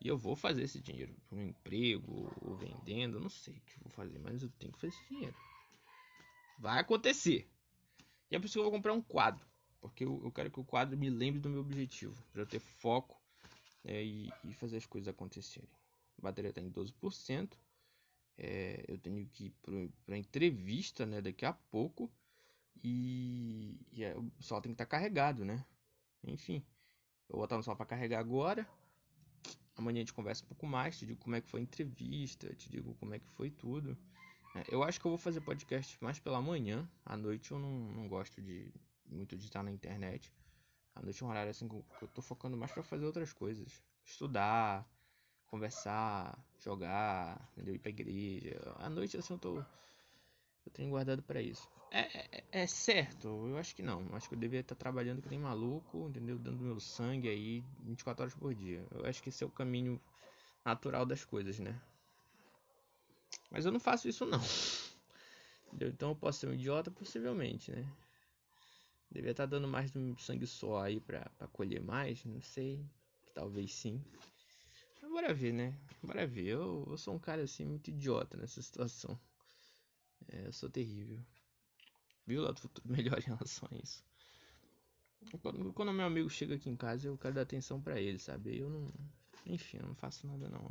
[0.00, 1.16] E eu vou fazer esse dinheiro.
[1.30, 4.92] Um emprego, ou vendendo, não sei o que vou fazer, mas eu tenho que fazer
[4.92, 5.51] esse dinheiro.
[6.62, 7.50] Vai acontecer.
[8.30, 9.44] E é por isso que eu vou comprar um quadro.
[9.80, 12.14] Porque eu, eu quero que o quadro me lembre do meu objetivo.
[12.32, 13.20] Para eu ter foco
[13.84, 15.68] é, e, e, fazer as coisas acontecerem.
[16.18, 17.54] A bateria está em 12%.
[18.38, 19.54] É, eu tenho que ir
[20.06, 22.08] para entrevista né, daqui a pouco.
[22.80, 25.64] E, e é, o sol tem que estar tá carregado, né?
[26.22, 26.64] Enfim.
[27.28, 28.64] Eu vou botar no sol para carregar agora.
[29.74, 32.54] Amanhã a gente conversa um pouco mais, te digo como é que foi a entrevista,
[32.54, 33.98] te digo como é que foi tudo.
[34.54, 36.88] É, eu acho que eu vou fazer podcast mais pela manhã.
[37.04, 38.72] À noite eu não, não gosto de
[39.06, 40.32] muito de estar na internet.
[40.94, 43.82] À noite é um horário assim que eu tô focando mais para fazer outras coisas.
[44.04, 44.86] Estudar,
[45.46, 47.74] conversar, jogar, entendeu?
[47.74, 48.60] ir pra igreja.
[48.78, 49.58] À noite assim eu tô.
[49.58, 51.68] Eu tenho guardado para isso.
[51.90, 53.28] É, é, é, certo?
[53.48, 54.06] Eu acho que não.
[54.14, 56.38] Acho que eu deveria estar trabalhando que nem maluco, entendeu?
[56.38, 58.86] Dando meu sangue aí 24 horas por dia.
[58.90, 60.00] Eu acho que esse é o caminho
[60.64, 61.78] natural das coisas, né?
[63.52, 64.40] Mas eu não faço isso não.
[65.80, 67.86] Então eu posso ser um idiota, possivelmente, né?
[69.10, 72.84] Devia estar dando mais do sangue só aí pra, pra colher mais, não sei.
[73.34, 74.02] Talvez sim.
[75.00, 75.74] Bora ver, né?
[76.02, 76.46] Bora ver.
[76.46, 79.18] Eu, eu sou um cara assim muito idiota nessa situação.
[80.28, 81.22] É, eu sou terrível
[82.26, 84.02] viu lá do futuro melhor em relação a isso.
[85.40, 88.58] Quando, quando meu amigo chega aqui em casa, eu quero dar atenção para ele, sabe?
[88.58, 88.88] Eu não.
[89.46, 90.68] Enfim, eu não faço nada não.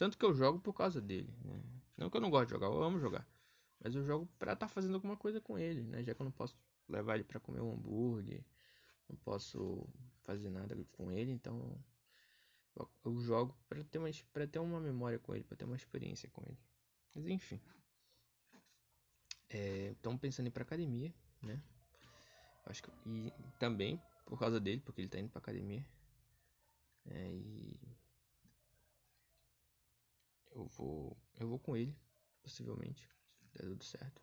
[0.00, 1.62] Tanto que eu jogo por causa dele, né?
[1.94, 3.28] Não que eu não gosto de jogar, eu amo jogar.
[3.78, 6.02] Mas eu jogo pra estar tá fazendo alguma coisa com ele, né?
[6.02, 6.56] Já que eu não posso
[6.88, 8.42] levar ele para comer um hambúrguer,
[9.06, 9.86] não posso
[10.22, 11.78] fazer nada com ele, então
[13.04, 16.30] eu jogo para ter uma para ter uma memória com ele, para ter uma experiência
[16.30, 16.58] com ele.
[17.14, 17.60] Mas enfim.
[19.50, 21.62] Estão é, pensando em ir pra academia, né?
[22.64, 25.84] Acho que, e também por causa dele, porque ele tá indo pra academia.
[27.04, 27.99] É, e
[30.52, 31.96] eu vou, eu vou com ele,
[32.42, 33.08] possivelmente,
[33.42, 34.22] se der tudo certo.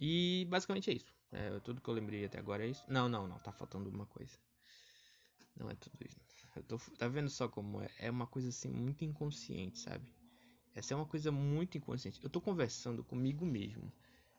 [0.00, 1.14] E basicamente é isso.
[1.30, 2.84] É, tudo que eu lembrei até agora é isso.
[2.88, 4.36] Não, não, não, tá faltando uma coisa.
[5.56, 6.20] Não é tudo isso.
[6.56, 7.90] Eu tô, tá vendo só como é?
[7.98, 10.06] É uma coisa assim muito inconsciente, sabe?
[10.74, 12.20] Essa é uma coisa muito inconsciente.
[12.22, 13.92] Eu tô conversando comigo mesmo.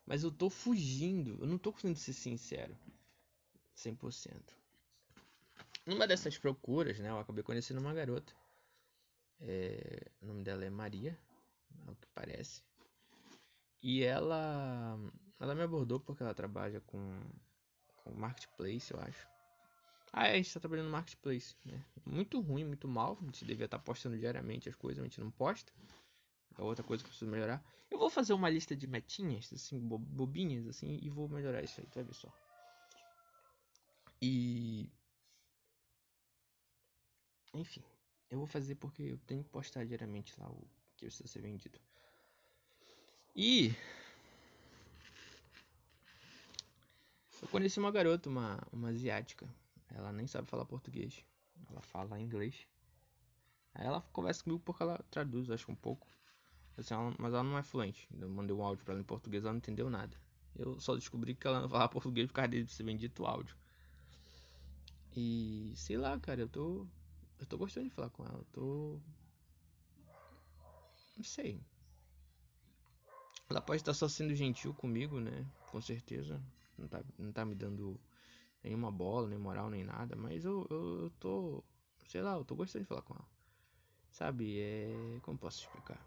[0.06, 1.38] Mas eu tô fugindo.
[1.42, 2.76] Eu não tô conseguindo ser sincero.
[3.76, 4.42] 100%.
[5.86, 7.10] Numa dessas procuras, né?
[7.10, 8.34] Eu acabei conhecendo uma garota.
[9.42, 11.18] É, o nome dela é Maria.
[11.88, 12.62] Ao que parece.
[13.82, 14.98] E ela.
[15.40, 17.20] Ela me abordou porque ela trabalha com.
[17.98, 19.28] Com marketplace, eu acho.
[20.12, 21.84] Ah, é, a gente tá trabalhando no marketplace, né?
[22.06, 23.18] Muito ruim, muito mal.
[23.20, 25.74] A gente devia estar tá postando diariamente as coisas, a gente não posta.
[26.58, 27.64] É outra coisa que eu preciso melhorar.
[27.90, 31.88] Eu vou fazer uma lista de metinhas, assim, bobinhas, assim, e vou melhorar isso aí,
[31.88, 32.32] tu vai ver só.
[34.22, 34.90] E.
[37.54, 37.84] Enfim,
[38.34, 40.68] eu vou fazer porque eu tenho que postar diariamente lá o
[40.98, 41.80] que precisa ser vendido.
[43.36, 43.76] E.
[47.40, 49.48] Eu conheci uma garota, uma, uma asiática.
[49.94, 51.24] Ela nem sabe falar português.
[51.70, 52.68] Ela fala inglês.
[53.76, 56.08] Aí ela conversa comigo porque ela traduz, acho um pouco.
[56.76, 58.08] Assim, ela, mas ela não é fluente.
[58.20, 60.18] Eu mandei um áudio para ela em português, ela não entendeu nada.
[60.56, 63.56] Eu só descobri que ela não falava português por causa de ser bendito áudio.
[65.16, 66.88] E sei lá, cara, eu tô.
[67.44, 68.38] Eu tô gostando de falar com ela.
[68.38, 69.00] Eu tô.
[71.18, 71.62] Não sei.
[73.50, 75.46] Ela pode estar só sendo gentil comigo, né?
[75.70, 76.42] Com certeza.
[76.78, 78.00] Não tá, não tá me dando
[78.64, 80.16] nenhuma bola, nem moral, nem nada.
[80.16, 81.62] Mas eu, eu, eu tô.
[82.08, 83.28] Sei lá, eu tô gostando de falar com ela.
[84.10, 84.62] Sabe?
[84.62, 85.20] É.
[85.22, 86.00] Como posso explicar?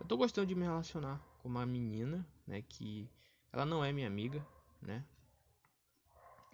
[0.00, 3.06] Eu tô gostando de me relacionar com uma menina, né, que
[3.52, 4.44] ela não é minha amiga,
[4.80, 5.04] né?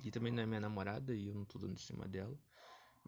[0.02, 2.36] E também não é minha namorada e eu não tô dando em cima dela.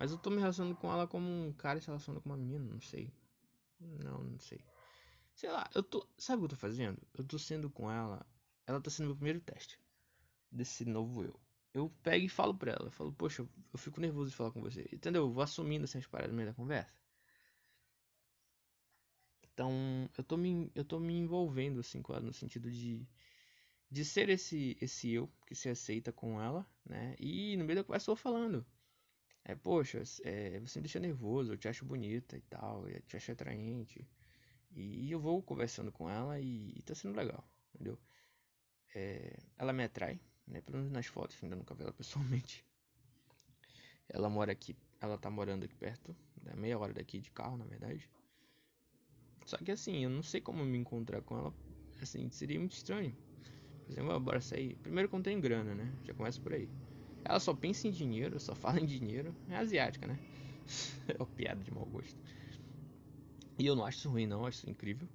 [0.00, 2.64] Mas eu tô me relacionando com ela como um cara se relaciona com uma menina,
[2.64, 3.12] não sei.
[3.78, 4.58] Não, não sei.
[5.34, 6.08] Sei lá, eu tô.
[6.16, 6.98] Sabe o que eu tô fazendo?
[7.12, 8.24] Eu tô sendo com ela.
[8.66, 9.78] Ela tá sendo meu primeiro teste
[10.50, 11.38] desse novo eu.
[11.74, 12.86] Eu pego e falo pra ela.
[12.86, 14.88] Eu falo, poxa, eu fico nervoso de falar com você.
[14.90, 15.24] Entendeu?
[15.24, 16.94] Eu vou assumindo essas paradas no meio da conversa.
[19.52, 23.06] Então, eu tô me, eu tô me envolvendo assim com ela no sentido de
[23.90, 27.14] de ser esse esse eu que se aceita com ela, né?
[27.18, 28.64] E no meio da conversa eu vou falando.
[29.44, 33.16] É, poxa, é, você me deixa nervoso, eu te acho bonita e tal, eu te
[33.16, 34.06] acho atraente.
[34.72, 37.98] E, eu vou conversando com ela e, e tá sendo legal, entendeu?
[38.94, 40.60] É, ela me atrai, né?
[40.60, 42.64] Pelo menos nas fotos, ainda nunca vi ela pessoalmente.
[44.08, 46.52] Ela mora aqui, ela tá morando aqui perto, né?
[46.54, 48.10] meia hora daqui de carro, na verdade.
[49.46, 51.54] Só que assim, eu não sei como me encontrar com ela,
[52.00, 53.16] assim, seria muito estranho.
[53.84, 54.76] Por exemplo, bora sair.
[54.76, 55.98] Primeiro que eu não tenho grana, né?
[56.04, 56.70] Já começa por aí.
[57.24, 59.36] Ela só pensa em dinheiro, só fala em dinheiro.
[59.48, 60.18] É asiática, né?
[61.08, 62.16] é uma piada de mau gosto.
[63.58, 64.46] E eu não acho isso ruim, não.
[64.46, 65.08] Acho isso incrível.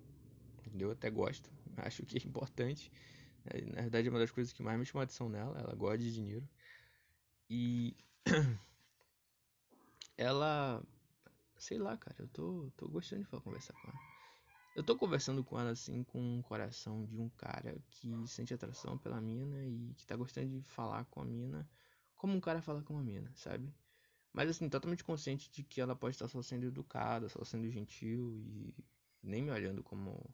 [0.77, 1.49] Eu até gosto.
[1.77, 2.91] Acho que é importante.
[3.73, 5.59] Na verdade, é uma das coisas que mais me chama a atenção nela.
[5.59, 6.47] Ela gosta de dinheiro.
[7.49, 7.95] E.
[10.17, 10.83] ela.
[11.57, 12.15] Sei lá, cara.
[12.19, 14.15] Eu tô, tô gostando de falar, conversar com ela.
[14.75, 18.97] Eu tô conversando com ela assim com o coração de um cara que sente atração
[18.97, 21.65] pela mina e que tá gostando de falar com a mina
[22.15, 23.73] como um cara fala com uma mina, sabe?
[24.33, 28.33] Mas assim, totalmente consciente de que ela pode estar só sendo educada, só sendo gentil
[28.37, 28.73] e
[29.23, 30.33] nem me olhando como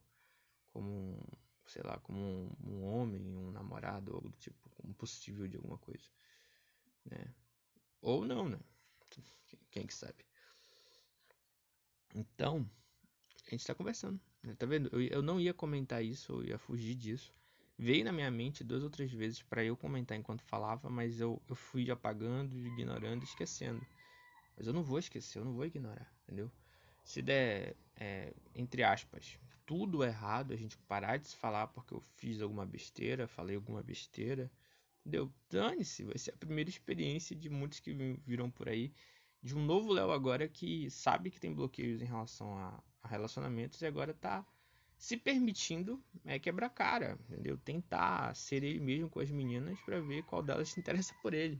[0.71, 1.19] como
[1.65, 5.77] sei lá, como um, um homem, um namorado, algo do tipo, como possível de alguma
[5.77, 6.05] coisa,
[7.05, 7.34] né?
[8.01, 8.59] Ou não, né?
[9.69, 10.25] Quem que sabe?
[12.13, 12.69] Então,
[13.47, 14.19] a gente tá conversando.
[14.43, 14.55] Né?
[14.55, 14.89] Tá vendo?
[14.91, 17.34] Eu, eu não ia comentar isso, eu ia fugir disso.
[17.82, 21.41] Veio na minha mente duas ou três vezes para eu comentar enquanto falava, mas eu,
[21.49, 23.84] eu fui apagando, ignorando, esquecendo.
[24.55, 26.51] Mas eu não vou esquecer, eu não vou ignorar, entendeu?
[27.03, 32.03] Se der, é, entre aspas, tudo errado, a gente parar de se falar porque eu
[32.17, 34.51] fiz alguma besteira, falei alguma besteira,
[34.99, 35.34] entendeu?
[35.49, 37.95] Dane-se, vai ser a primeira experiência de muitos que
[38.27, 38.93] viram por aí,
[39.41, 43.82] de um novo Léo agora que sabe que tem bloqueios em relação a, a relacionamentos
[43.82, 44.45] e agora tá
[45.02, 47.58] se permitindo é, quebrar cara, entendeu?
[47.58, 51.60] Tentar ser ele mesmo com as meninas para ver qual delas se interessa por ele.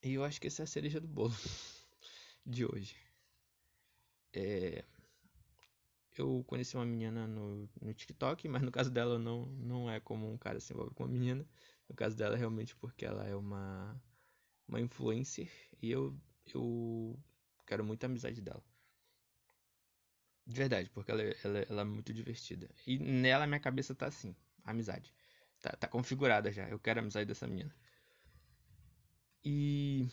[0.00, 1.34] E eu acho que essa é a cereja do bolo
[2.46, 2.94] de hoje.
[4.32, 4.84] É...
[6.16, 10.32] Eu conheci uma menina no, no TikTok, mas no caso dela não, não é como
[10.32, 11.44] um cara se envolve com uma menina.
[11.88, 14.00] No caso dela, realmente porque ela é uma,
[14.68, 15.50] uma influencer
[15.82, 16.16] e eu,
[16.54, 17.18] eu
[17.66, 18.62] quero muito a amizade dela.
[20.46, 22.68] De verdade, porque ela, ela, ela é muito divertida.
[22.86, 24.34] E nela minha cabeça tá assim,
[24.64, 25.12] amizade.
[25.60, 26.68] Tá, tá configurada já.
[26.68, 27.74] Eu quero a amizade dessa menina.
[29.44, 30.08] E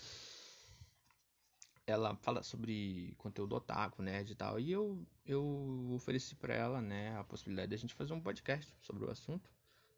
[1.85, 4.59] ela fala sobre conteúdo otaku, nerd e tal.
[4.59, 8.71] E eu, eu ofereci para ela, né, a possibilidade de a gente fazer um podcast
[8.81, 9.49] sobre o assunto.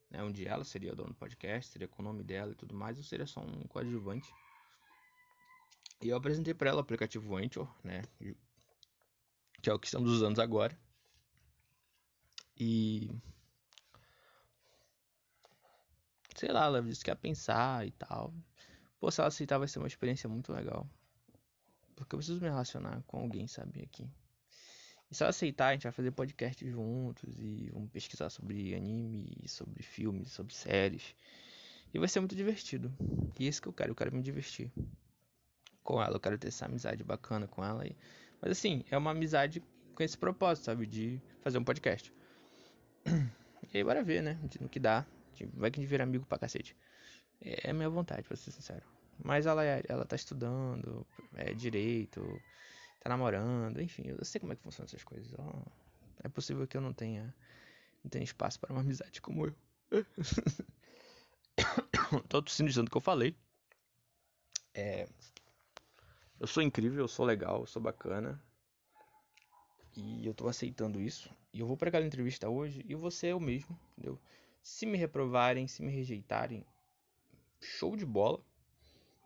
[0.09, 2.97] Né, onde ela seria dona do podcast, seria com o nome dela e tudo mais.
[2.97, 4.29] Eu seria só um coadjuvante.
[6.01, 8.01] E eu apresentei para ela o aplicativo Anchor, né,
[9.61, 10.77] que é o que estamos usando agora.
[12.57, 13.09] E
[16.35, 18.33] sei lá, ela disse que ia pensar e tal.
[18.99, 20.87] Pô, se ela aceitar vai ser uma experiência muito legal.
[21.95, 24.09] Porque eu preciso me relacionar com alguém, sabe, aqui.
[25.09, 29.43] E se ela aceitar, a gente vai fazer podcast juntos e vamos pesquisar sobre anime,
[29.47, 31.15] sobre filmes, sobre séries.
[31.93, 32.91] E vai ser muito divertido.
[33.37, 34.71] E é isso que eu quero, eu quero me divertir
[35.83, 37.85] com ela, eu quero ter essa amizade bacana com ela.
[37.85, 37.95] E
[38.41, 39.61] mas assim, é uma amizade
[39.93, 40.85] com esse propósito, sabe?
[40.85, 42.13] De fazer um podcast.
[43.73, 44.37] E aí, bora ver, né?
[44.59, 45.05] No que dá.
[45.53, 46.75] Vai que a gente vira amigo pra cacete.
[47.39, 48.83] É, é minha vontade, pra ser sincero.
[49.23, 52.41] Mas ela, é, ela tá estudando é, direito,
[52.99, 55.31] tá namorando, enfim, eu sei como é que funcionam essas coisas.
[56.23, 57.33] É possível que eu não tenha,
[58.03, 59.55] não tenha espaço para uma amizade como eu.
[62.27, 63.35] Tô tossindo dizendo que eu falei.
[64.73, 65.07] É,
[66.41, 68.41] eu sou incrível, eu sou legal, eu sou bacana.
[69.95, 71.29] E eu tô aceitando isso.
[71.53, 74.19] E eu vou para aquela entrevista hoje e você é o mesmo, entendeu?
[74.63, 76.65] Se me reprovarem, se me rejeitarem,
[77.59, 78.43] show de bola.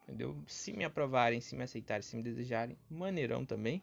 [0.03, 0.37] Entendeu?
[0.45, 3.81] Se me aprovarem, se me aceitarem, se me desejarem, maneirão também.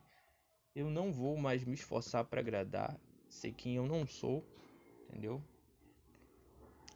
[0.75, 4.45] Eu não vou mais me esforçar para agradar, sei quem eu não sou,
[5.09, 5.43] entendeu?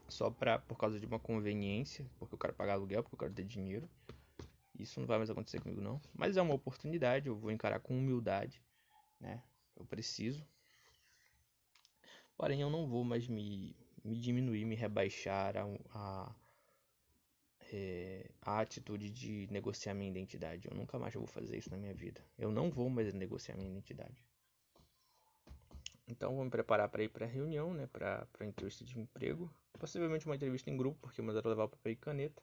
[0.06, 3.32] Só pra, por causa de uma conveniência, porque eu quero pagar aluguel, porque eu quero
[3.32, 3.88] ter dinheiro.
[4.78, 6.00] Isso não vai mais acontecer comigo não.
[6.14, 8.62] Mas é uma oportunidade, eu vou encarar com humildade,
[9.20, 9.42] né?
[9.76, 10.46] Eu preciso.
[12.36, 13.74] Porém, eu não vou mais me,
[14.04, 15.64] me diminuir, me rebaixar a,
[15.94, 16.34] a
[17.72, 20.68] é, a atitude de negociar minha identidade.
[20.68, 22.22] Eu nunca mais vou fazer isso na minha vida.
[22.38, 24.24] Eu não vou mais negociar minha identidade.
[26.08, 29.52] Então vou me preparar para ir para a reunião, né, para para entrevista de emprego,
[29.78, 32.42] possivelmente uma entrevista em grupo, porque mandaram levar papel e caneta.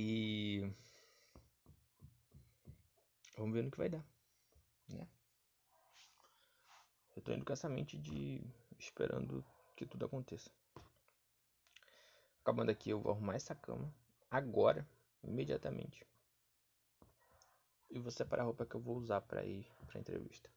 [0.00, 0.62] E
[3.36, 4.06] vamos ver no que vai dar,
[4.88, 5.08] né?
[7.16, 8.40] Eu tô indo com essa mente de
[8.78, 9.44] esperando
[9.74, 10.52] que tudo aconteça.
[12.42, 13.92] Acabando aqui, eu vou arrumar essa cama
[14.30, 14.88] agora,
[15.24, 16.06] imediatamente.
[17.90, 20.48] E vou separar a roupa que eu vou usar para ir para entrevista.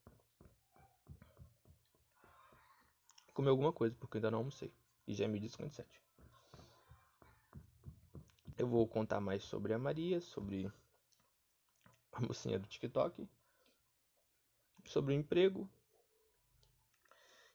[3.33, 4.71] Comer alguma coisa, porque ainda não almocei.
[5.07, 6.10] E já é 1057.
[8.61, 10.71] Eu vou contar mais sobre a Maria, sobre
[12.11, 13.27] a mocinha do TikTok,
[14.85, 15.67] sobre o emprego,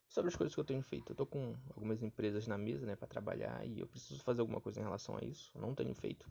[0.08, 1.12] sobre as coisas que eu tenho feito.
[1.12, 4.60] Eu tô com algumas empresas na mesa, né, para trabalhar e eu preciso fazer alguma
[4.60, 5.52] coisa em relação a isso.
[5.54, 6.28] Eu não tenho feito,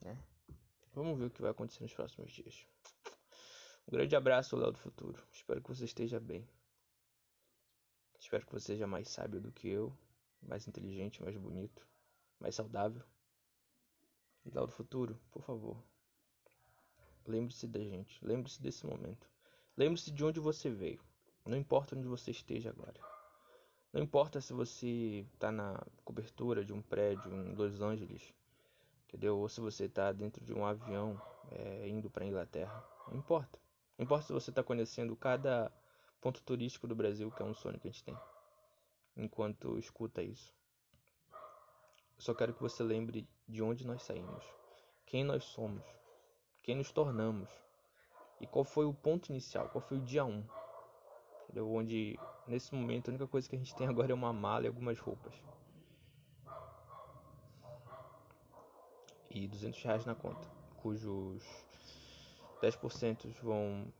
[0.00, 0.18] né?
[0.94, 2.66] Vamos ver o que vai acontecer nos próximos dias.
[3.86, 5.22] Um grande abraço, Léo do Futuro.
[5.30, 6.48] Espero que você esteja bem.
[8.18, 9.94] Espero que você seja mais sábio do que eu,
[10.40, 11.86] mais inteligente, mais bonito,
[12.40, 13.04] mais saudável.
[14.52, 15.76] Léo do Futuro, por favor.
[17.26, 19.28] Lembre-se da gente, lembre-se desse momento.
[19.76, 21.00] Lembre-se de onde você veio.
[21.44, 23.00] Não importa onde você esteja agora.
[23.92, 28.34] Não importa se você está na cobertura de um prédio em Los Angeles,
[29.08, 29.38] entendeu?
[29.38, 31.20] Ou se você está dentro de um avião
[31.50, 32.84] é, indo para a Inglaterra.
[33.08, 33.58] Não importa.
[33.96, 35.70] Não importa se você está conhecendo cada
[36.20, 38.16] ponto turístico do Brasil, que é um sonho que a gente tem,
[39.16, 40.52] enquanto escuta isso.
[42.18, 44.44] Só quero que você lembre de onde nós saímos,
[45.06, 45.84] quem nós somos,
[46.62, 47.50] quem nos tornamos
[48.40, 50.30] e qual foi o ponto inicial, qual foi o dia 1.
[50.30, 50.44] Um
[51.44, 51.72] entendeu?
[51.72, 54.66] Onde nesse momento a única coisa que a gente tem agora é uma mala e
[54.66, 55.34] algumas roupas.
[59.30, 61.42] E 200 reais na conta, cujos
[62.62, 63.92] 10% vão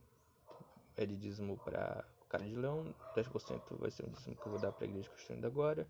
[0.97, 4.51] é de dízimo para o cara de leão, 10% vai ser um dízimo que eu
[4.51, 5.85] vou dar para a igreja que eu estou indo agora,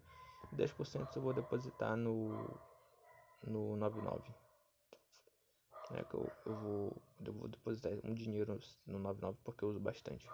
[0.51, 2.47] 10% eu vou depositar no,
[3.45, 4.23] no 99.
[5.91, 9.79] É que eu, eu, vou, eu vou depositar um dinheiro no 99 porque eu uso
[9.79, 10.25] bastante.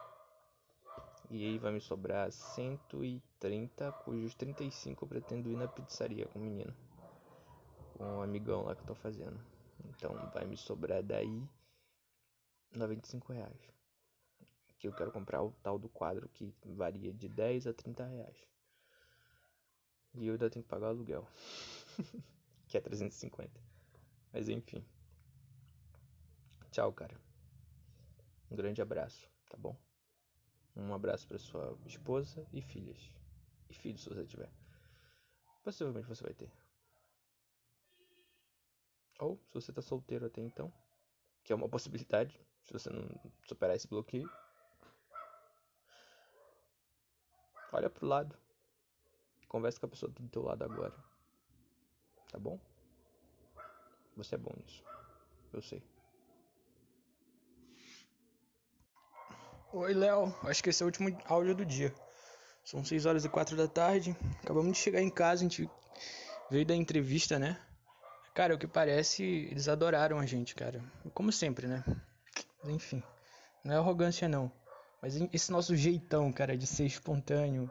[1.29, 6.41] E aí vai me sobrar 130, cujos 35 eu pretendo ir na pizzaria com o
[6.41, 6.73] menino.
[7.97, 9.39] Com um amigão lá que eu tô fazendo.
[9.85, 11.41] Então vai me sobrar daí
[12.75, 13.61] 95 reais.
[14.79, 18.50] Que eu quero comprar o tal do quadro que varia de 10 a 30 reais.
[20.15, 21.27] E eu ainda tenho que pagar aluguel.
[22.67, 23.51] que é 350.
[24.33, 24.85] Mas enfim.
[26.71, 27.19] Tchau, cara.
[28.49, 29.77] Um grande abraço, tá bom?
[30.75, 33.11] Um abraço para sua esposa e filhas.
[33.69, 34.49] E filhos, se você tiver.
[35.63, 36.51] Possivelmente você vai ter.
[39.19, 40.73] Ou se você tá solteiro até então,
[41.43, 43.07] que é uma possibilidade, se você não
[43.45, 44.29] superar esse bloqueio.
[47.71, 48.37] Olha pro lado.
[49.51, 50.93] Conversa com a pessoa do teu lado agora.
[52.31, 52.57] Tá bom?
[54.15, 54.81] Você é bom nisso.
[55.51, 55.83] Eu sei.
[59.73, 60.33] Oi, Léo.
[60.43, 61.93] Acho que esse é o último áudio do dia.
[62.63, 64.15] São 6 horas e 4 da tarde.
[64.41, 65.69] Acabamos de chegar em casa, a gente
[66.49, 67.59] veio da entrevista, né?
[68.33, 70.81] Cara, o que parece, eles adoraram a gente, cara.
[71.13, 71.83] Como sempre, né?
[72.63, 73.03] Mas, enfim,
[73.65, 74.49] não é arrogância não.
[75.01, 77.69] Mas esse nosso jeitão, cara, de ser espontâneo,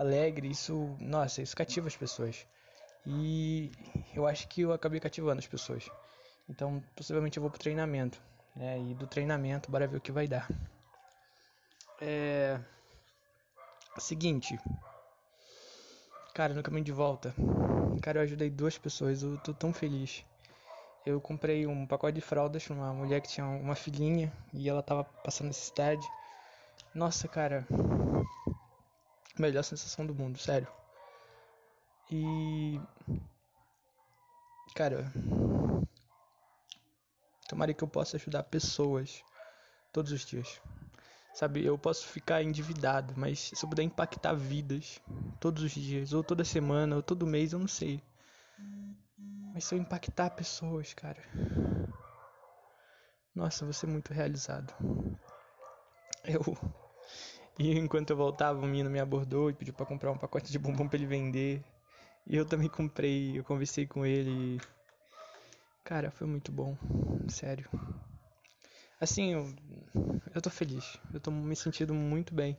[0.00, 2.46] alegre, isso, nossa, isso cativa as pessoas.
[3.06, 3.70] E
[4.14, 5.88] eu acho que eu acabei cativando as pessoas.
[6.48, 8.20] Então, possivelmente eu vou pro treinamento,
[8.56, 8.80] né?
[8.80, 10.48] E do treinamento, bora ver o que vai dar.
[12.00, 12.58] É.
[13.98, 14.58] Seguinte.
[16.34, 17.34] Cara, no caminho de volta.
[18.00, 19.22] Cara, eu ajudei duas pessoas.
[19.22, 20.24] Eu tô tão feliz.
[21.04, 24.82] Eu comprei um pacote de fraldas pra uma mulher que tinha uma filhinha e ela
[24.82, 26.06] tava passando necessidade.
[26.94, 27.66] Nossa, cara.
[29.40, 30.68] Melhor sensação do mundo, sério.
[32.10, 32.78] E.
[34.74, 35.10] Cara.
[37.48, 39.24] Tomara que eu possa ajudar pessoas
[39.92, 40.60] todos os dias.
[41.32, 45.00] Sabe, eu posso ficar endividado, mas se eu puder impactar vidas
[45.40, 48.02] todos os dias, ou toda semana, ou todo mês, eu não sei.
[49.54, 51.22] Mas se eu impactar pessoas, cara.
[53.34, 54.74] Nossa, vou ser muito realizado.
[56.24, 56.42] Eu.
[57.60, 60.58] E enquanto eu voltava, o menino me abordou e pediu para comprar um pacote de
[60.58, 61.62] bombom para ele vender.
[62.26, 64.58] E eu também comprei, eu conversei com ele.
[65.84, 66.74] Cara, foi muito bom,
[67.28, 67.68] sério.
[68.98, 69.54] Assim, eu,
[70.34, 70.98] eu tô feliz.
[71.12, 72.56] Eu tô me sentindo muito bem.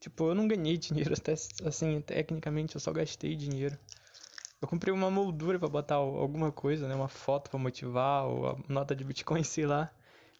[0.00, 1.34] Tipo, eu não ganhei dinheiro até
[1.64, 3.78] assim, tecnicamente, eu só gastei dinheiro.
[4.60, 6.96] Eu comprei uma moldura para botar alguma coisa, né?
[6.96, 9.88] Uma foto para motivar, ou a nota de Bitcoin, sei lá.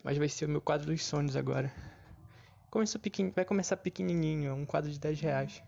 [0.02, 1.72] Mas vai ser o meu quadro dos sonhos agora.
[2.72, 3.30] Começou pequen...
[3.32, 5.62] Vai começar pequenininho, um quadro de 10 reais.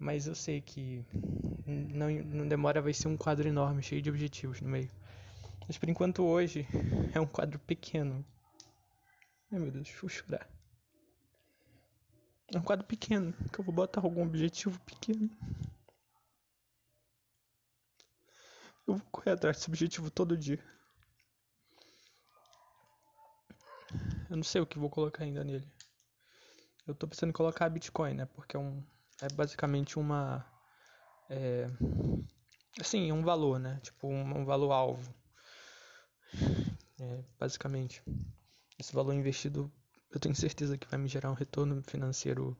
[0.00, 1.06] Mas eu sei que
[1.64, 4.90] não, não demora, vai ser um quadro enorme, cheio de objetivos no meio.
[5.64, 6.66] Mas por enquanto hoje
[7.14, 8.26] é um quadro pequeno.
[9.52, 10.50] Ai meu Deus, vou chorar.
[12.52, 15.30] É um quadro pequeno, que eu vou botar algum objetivo pequeno.
[18.88, 20.58] Eu vou correr atrás desse objetivo todo dia.
[24.28, 25.66] Eu não sei o que vou colocar ainda nele.
[26.86, 28.26] Eu tô pensando em colocar Bitcoin, né?
[28.26, 28.82] Porque é um.
[29.20, 30.44] É basicamente uma.
[31.28, 31.66] É,
[32.80, 33.80] assim, um valor, né?
[33.82, 35.14] Tipo, um, um valor alvo.
[37.00, 38.02] É, basicamente.
[38.78, 39.72] Esse valor investido,
[40.10, 42.56] eu tenho certeza que vai me gerar um retorno financeiro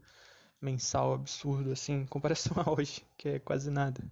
[0.61, 4.03] mensal absurdo, assim, em comparação a hoje, que é quase nada.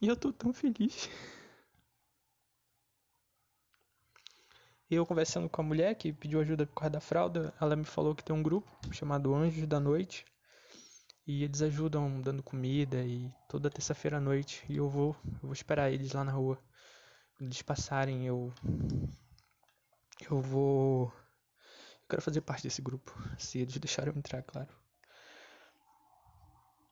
[0.00, 1.08] E eu tô tão feliz.
[4.75, 7.84] E eu conversando com a mulher que pediu ajuda por causa da fralda, ela me
[7.84, 10.24] falou que tem um grupo chamado Anjos da Noite.
[11.26, 14.64] E eles ajudam dando comida e toda terça-feira à noite.
[14.68, 16.56] E eu vou, eu vou esperar eles lá na rua.
[17.36, 18.52] Quando eles passarem, eu.
[20.30, 21.06] Eu vou.
[22.02, 23.12] Eu quero fazer parte desse grupo.
[23.38, 24.68] Se eles deixarem eu entrar, claro.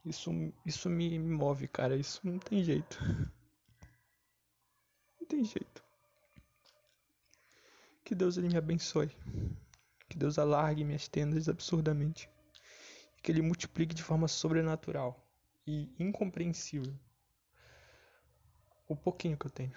[0.04, 0.32] Isso,
[0.66, 1.96] isso me, me move, cara.
[1.96, 2.98] Isso não tem jeito.
[5.20, 5.83] Não tem jeito.
[8.04, 9.10] Que Deus ele me abençoe.
[10.08, 12.28] Que Deus alargue minhas tendas absurdamente.
[13.22, 15.18] Que ele multiplique de forma sobrenatural
[15.66, 16.94] e incompreensível
[18.86, 19.72] o pouquinho que eu tenho.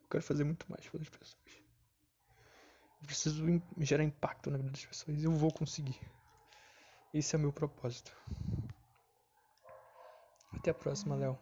[0.00, 1.62] Eu quero fazer muito mais pelas pessoas.
[3.00, 3.44] Eu preciso
[3.78, 5.22] gerar impacto na vida das pessoas.
[5.22, 6.00] Eu vou conseguir.
[7.12, 8.10] Esse é o meu propósito.
[10.52, 11.38] Até a próxima, Léo.